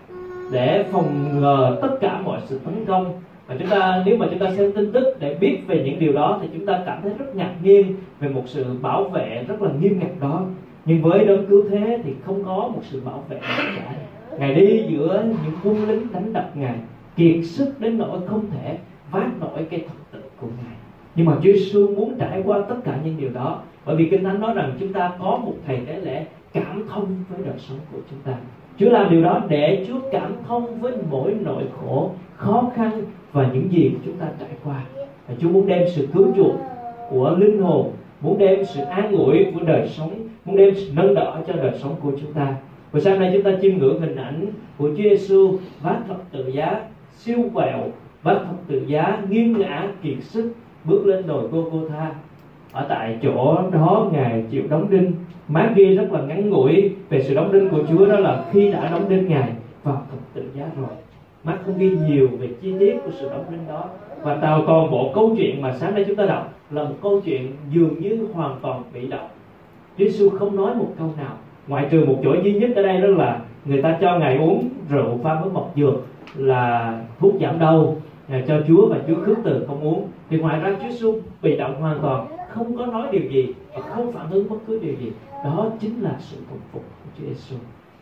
để 0.51 0.86
phòng 0.91 1.05
ngừa 1.34 1.77
tất 1.81 1.97
cả 2.01 2.21
mọi 2.25 2.39
sự 2.45 2.60
tấn 2.65 2.86
công. 2.86 3.13
Và 3.47 3.55
chúng 3.60 3.67
ta, 3.67 4.03
nếu 4.05 4.17
mà 4.17 4.27
chúng 4.29 4.39
ta 4.39 4.51
xem 4.57 4.71
tin 4.71 4.91
tức 4.91 5.17
để 5.19 5.36
biết 5.39 5.57
về 5.67 5.84
những 5.86 5.99
điều 5.99 6.13
đó 6.13 6.39
thì 6.41 6.47
chúng 6.53 6.65
ta 6.65 6.84
cảm 6.86 6.99
thấy 7.01 7.12
rất 7.19 7.36
ngạc 7.36 7.53
nhiên 7.63 7.95
về 8.19 8.29
một 8.29 8.43
sự 8.45 8.65
bảo 8.81 9.03
vệ 9.03 9.45
rất 9.47 9.62
là 9.62 9.69
nghiêm 9.79 9.99
ngặt 9.99 10.12
đó. 10.21 10.43
Nhưng 10.86 11.01
với 11.01 11.25
đấng 11.25 11.45
cứu 11.45 11.63
thế 11.69 11.99
thì 12.03 12.12
không 12.25 12.43
có 12.45 12.55
một 12.55 12.81
sự 12.81 13.01
bảo 13.05 13.23
vệ 13.29 13.36
nào 13.36 13.65
cả 13.77 13.93
ngài 14.39 14.54
đi 14.54 14.86
giữa 14.89 15.24
những 15.26 15.54
quân 15.63 15.88
lính 15.88 16.08
đánh 16.13 16.34
đập 16.34 16.52
ngài, 16.56 16.76
kiệt 17.15 17.46
sức 17.46 17.80
đến 17.80 17.98
nỗi 17.98 18.20
không 18.28 18.46
thể 18.52 18.78
vác 19.12 19.39
nổi 19.39 19.65
cái 19.70 19.80
thập 19.80 20.12
tự 20.12 20.30
của 20.41 20.48
ngài. 20.48 20.76
Nhưng 21.15 21.26
mà 21.26 21.34
Chúa 21.36 21.52
Giêsu 21.52 21.88
muốn 21.96 22.15
trải 22.20 22.41
qua 22.46 22.60
tất 22.70 22.76
cả 22.84 22.98
những 23.06 23.17
điều 23.17 23.30
đó, 23.30 23.62
bởi 23.86 23.96
vì 23.96 24.10
kinh 24.10 24.24
thánh 24.24 24.39
nói 24.39 24.54
rằng 24.54 24.74
chúng 24.80 24.94
ta 24.94 25.12
có 25.20 25.39
một 25.46 25.54
thầy 25.67 25.80
tế 25.88 25.96
lễ 25.96 26.26
cảm 26.54 26.88
thông 26.89 27.06
với 27.30 27.39
đời 27.46 27.56
sống 27.58 27.78
của 27.91 28.00
chúng 28.10 28.20
ta. 28.24 28.34
Chúa 28.78 28.89
làm 28.89 29.12
điều 29.12 29.24
đó 29.24 29.41
để 29.50 29.86
Chúa 29.88 30.00
cảm 30.12 30.34
thông 30.48 30.80
với 30.80 30.94
mỗi 31.10 31.36
nỗi 31.41 31.63
khổ, 31.80 32.12
khó 32.36 32.72
khăn 32.76 33.02
và 33.32 33.50
những 33.54 33.72
gì 33.72 33.91
chúng 34.06 34.17
ta 34.17 34.28
trải 34.39 34.50
qua. 34.63 34.84
Và 35.28 35.36
Chúa 35.39 35.50
muốn 35.50 35.67
đem 35.67 35.84
sự 35.96 36.08
cứu 36.13 36.28
chuộc 36.36 36.56
của 37.10 37.36
linh 37.39 37.62
hồn, 37.62 37.91
muốn 38.22 38.38
đem 38.38 38.65
sự 38.65 38.82
an 38.84 39.12
ủi 39.12 39.46
của 39.54 39.63
đời 39.65 39.88
sống, 39.88 40.12
muốn 40.46 40.56
đem 40.58 40.76
sự 40.76 40.91
nâng 40.96 41.15
đỡ 41.15 41.41
cho 41.48 41.54
đời 41.54 41.72
sống 41.80 41.96
của 42.02 42.12
chúng 42.22 42.34
ta 42.34 42.56
và 42.91 42.99
sáng 42.99 43.19
nay 43.19 43.32
chúng 43.34 43.43
ta 43.43 43.51
chiêm 43.62 43.77
ngưỡng 43.77 44.01
hình 44.01 44.15
ảnh 44.15 44.45
của 44.77 44.88
Chúa 44.88 44.95
Giêsu 44.95 45.58
vác 45.82 45.97
thập 46.08 46.32
tự 46.32 46.47
giá, 46.47 46.82
siêu 47.17 47.38
quẹo 47.54 47.80
vác 48.23 48.38
thập 48.38 48.56
tự 48.67 48.82
giá, 48.88 49.21
nghiêng 49.30 49.60
ngã, 49.60 49.88
kiệt 50.01 50.23
sức, 50.23 50.54
bước 50.86 51.06
lên 51.06 51.27
đồi 51.27 51.47
Gô-cô-tha 51.47 52.13
ở 52.71 52.86
tại 52.89 53.17
chỗ 53.21 53.58
đó, 53.71 54.10
ngài 54.13 54.43
chịu 54.51 54.63
đóng 54.69 54.89
đinh. 54.89 55.13
Má 55.47 55.73
ghi 55.75 55.95
rất 55.95 56.12
là 56.12 56.21
ngắn 56.21 56.49
ngủi 56.49 56.91
về 57.10 57.23
sự 57.23 57.36
đóng 57.36 57.51
đinh 57.51 57.69
của 57.69 57.84
Chúa, 57.89 58.06
đó 58.06 58.19
là 58.19 58.45
khi 58.51 58.71
đã 58.71 58.89
đóng 58.91 59.10
đinh 59.10 59.30
ngài, 59.30 59.54
vào 59.84 60.06
thập 60.12 60.19
tự 60.34 60.43
giá 60.56 60.65
rồi. 60.77 60.89
Mắt 61.43 61.58
không 61.65 61.77
ghi 61.77 61.89
nhiều 62.08 62.27
về 62.39 62.49
chi 62.62 62.73
tiết 62.80 62.95
của 63.06 63.12
sự 63.19 63.30
đóng 63.30 63.45
đinh 63.51 63.67
đó. 63.67 63.89
Và 64.21 64.36
tàu 64.36 64.63
toàn 64.67 64.91
bộ 64.91 65.12
câu 65.15 65.36
chuyện 65.38 65.62
mà 65.62 65.73
sáng 65.73 65.95
nay 65.95 66.06
chúng 66.08 66.15
ta 66.15 66.25
đọc 66.25 66.54
là 66.71 66.84
một 66.84 66.95
câu 67.01 67.21
chuyện 67.25 67.51
dường 67.71 68.01
như 68.01 68.27
hoàn 68.34 68.56
toàn 68.62 68.84
bị 68.93 69.08
động. 69.08 69.27
Chúa 69.97 70.06
Giêsu 70.06 70.30
không 70.30 70.56
nói 70.56 70.75
một 70.75 70.93
câu 70.97 71.13
nào 71.17 71.38
ngoại 71.67 71.88
trừ 71.91 72.06
một 72.06 72.19
chỗ 72.24 72.36
duy 72.43 72.54
nhất 72.54 72.69
ở 72.76 72.84
đây 72.84 73.02
đó 73.02 73.08
là 73.08 73.39
người 73.65 73.82
ta 73.82 73.97
cho 74.02 74.19
ngài 74.19 74.38
uống 74.38 74.69
rượu 74.89 75.19
pha 75.24 75.41
với 75.41 75.52
mật 75.52 75.65
dược 75.76 75.93
là 76.36 76.97
thuốc 77.19 77.34
giảm 77.41 77.60
đau 77.60 77.95
à, 78.30 78.41
cho 78.47 78.62
Chúa 78.67 78.88
và 78.88 78.97
Chúa 79.08 79.15
khước 79.26 79.38
từ 79.43 79.65
không 79.67 79.82
uống. 79.82 80.08
Thì 80.30 80.38
ngoài 80.38 80.60
ra 80.60 80.76
Chúa 80.82 80.89
Giêsu 80.89 81.19
bị 81.41 81.58
động 81.58 81.82
hoàn 81.82 82.00
toàn, 82.02 82.28
không 82.50 82.78
có 82.78 82.86
nói 82.86 83.08
điều 83.12 83.30
gì 83.32 83.54
và 83.74 83.82
không 83.82 84.12
phản 84.12 84.32
ứng 84.32 84.50
bất 84.50 84.56
cứ 84.67 84.80
điều 84.80 84.93
gì. 84.93 85.12
Đó 85.43 85.67
chính 85.80 86.02
là 86.02 86.15
sự 86.19 86.38
phục 86.50 86.60
phục 86.71 86.84
của 87.04 87.10
Chúa 87.17 87.26
Giêsu. 87.28 87.56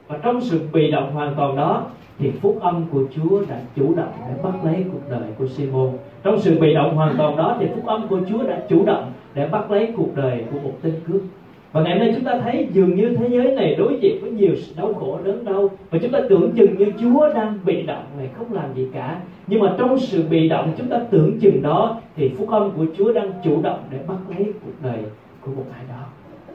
Và 0.08 0.18
trong 0.24 0.42
sự 0.42 0.62
bị 0.74 0.92
động 0.92 1.14
hoàn 1.14 1.36
toàn 1.36 1.56
đó, 1.56 1.86
thì 2.20 2.32
phúc 2.32 2.58
âm 2.62 2.86
của 2.92 3.04
Chúa 3.16 3.42
đã 3.50 3.62
chủ 3.76 3.96
động 3.96 4.14
để 4.28 4.44
bắt 4.44 4.66
lấy 4.66 4.86
cuộc 4.92 5.10
đời 5.10 5.30
của 5.38 5.48
Simon. 5.48 5.92
Trong 6.24 6.40
sự 6.40 6.60
bị 6.60 6.74
động 6.74 6.96
hoàn 6.96 7.18
toàn 7.18 7.38
đó, 7.38 7.58
thì 7.60 7.68
phúc 7.76 7.86
âm 7.86 8.08
của 8.08 8.20
Chúa 8.30 8.44
đã 8.44 8.62
chủ 8.70 8.86
động 8.86 9.12
để 9.34 9.48
bắt 9.48 9.72
lấy 9.72 9.94
cuộc 9.98 10.16
đời 10.16 10.44
của 10.52 10.60
một 10.60 10.74
tên 10.82 10.94
cướp 11.08 11.22
và 11.72 11.82
ngày 11.82 12.00
nay 12.00 12.12
chúng 12.16 12.24
ta 12.24 12.40
thấy 12.44 12.68
dường 12.74 12.96
như 12.96 13.16
thế 13.16 13.28
giới 13.30 13.56
này 13.56 13.76
đối 13.76 13.98
diện 14.02 14.18
với 14.22 14.32
nhiều 14.32 14.56
sự 14.56 14.74
đau 14.78 14.94
khổ 14.94 15.20
đớn 15.24 15.46
đau. 15.46 15.70
Và 15.90 16.00
chúng 16.02 16.12
ta 16.12 16.20
tưởng 16.30 16.52
chừng 16.56 16.78
như 16.78 16.86
Chúa 17.02 17.34
đang 17.34 17.60
bị 17.66 17.82
động 17.82 18.04
này 18.18 18.28
không 18.38 18.54
làm 18.54 18.74
gì 18.76 18.88
cả. 18.94 19.20
Nhưng 19.48 19.62
mà 19.62 19.76
trong 19.78 20.00
sự 20.00 20.24
bị 20.30 20.50
động, 20.50 20.74
chúng 20.78 20.88
ta 20.88 21.00
tưởng 21.10 21.40
chừng 21.40 21.62
đó, 21.62 22.02
thì 22.16 22.30
phúc 22.38 22.50
âm 22.50 22.72
của 22.72 22.86
Chúa 22.98 23.14
đang 23.14 23.32
chủ 23.44 23.62
động 23.62 23.80
để 23.92 23.98
bắt 24.08 24.18
lấy 24.30 24.46
cuộc 24.46 24.84
đời 24.84 25.00
của 25.42 25.52
một 25.52 25.66
ai 25.74 25.84
đó. 25.90 26.06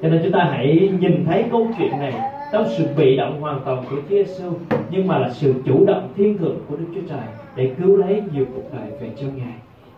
Cho 0.02 0.08
nên 0.08 0.20
chúng 0.22 0.32
ta 0.32 0.48
hãy 0.50 0.90
nhìn 1.00 1.24
thấy 1.26 1.44
câu 1.50 1.68
chuyện 1.78 1.90
này 1.90 2.12
trong 2.52 2.64
sự 2.68 2.84
bị 2.96 3.16
động 3.16 3.40
hoàn 3.40 3.60
toàn 3.64 3.84
của 3.90 3.96
Chúa 3.96 4.16
Giêsu 4.16 4.52
nhưng 4.90 5.06
mà 5.06 5.18
là 5.18 5.30
sự 5.30 5.54
chủ 5.64 5.84
động 5.86 6.08
thiên 6.16 6.38
thượng 6.38 6.56
của 6.68 6.76
Đức 6.76 6.86
Chúa 6.94 7.00
Trời 7.08 7.26
để 7.56 7.70
cứu 7.78 7.96
lấy 7.96 8.22
nhiều 8.34 8.44
cuộc 8.54 8.62
đời 8.72 8.90
về 9.00 9.10
cho 9.16 9.26
Ngài. 9.36 9.54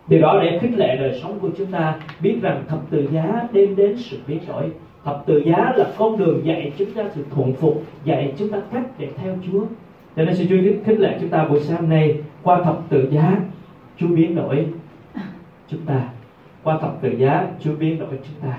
Điều 0.08 0.20
đó 0.20 0.40
để 0.42 0.58
khích 0.58 0.78
lệ 0.78 0.96
đời 0.96 1.18
sống 1.22 1.38
của 1.40 1.48
chúng 1.58 1.66
ta, 1.66 1.94
biết 2.20 2.38
rằng 2.42 2.64
thập 2.68 2.78
tự 2.90 3.08
giá 3.12 3.48
đem 3.52 3.76
đến 3.76 3.96
sự 3.96 4.16
biến 4.26 4.38
đổi 4.48 4.64
thập 5.06 5.26
tự 5.26 5.42
giá 5.46 5.72
là 5.76 5.92
con 5.98 6.18
đường 6.18 6.40
dạy 6.44 6.72
chúng 6.78 6.90
ta 6.90 7.02
sự 7.14 7.24
thuận 7.30 7.52
phục, 7.52 7.82
dạy 8.04 8.32
chúng 8.38 8.48
ta 8.48 8.58
cách 8.72 8.84
để 8.98 9.08
theo 9.16 9.36
Chúa. 9.46 9.60
Cho 10.16 10.24
nên 10.24 10.36
xin 10.36 10.48
Chúa 10.48 10.56
khích 10.84 11.00
lệ 11.00 11.16
chúng 11.20 11.28
ta 11.28 11.44
buổi 11.44 11.60
sáng 11.60 11.88
nay, 11.88 12.16
qua 12.42 12.62
thập 12.62 12.80
tự 12.88 13.08
giá, 13.10 13.36
Chúa 13.96 14.08
biến 14.08 14.34
đổi 14.34 14.66
chúng 15.68 15.80
ta. 15.86 16.08
Qua 16.62 16.78
thập 16.78 17.00
tự 17.00 17.08
giá, 17.08 17.48
Chúa 17.60 17.74
biến 17.74 17.98
đổi 17.98 18.08
chúng 18.10 18.50
ta. 18.50 18.58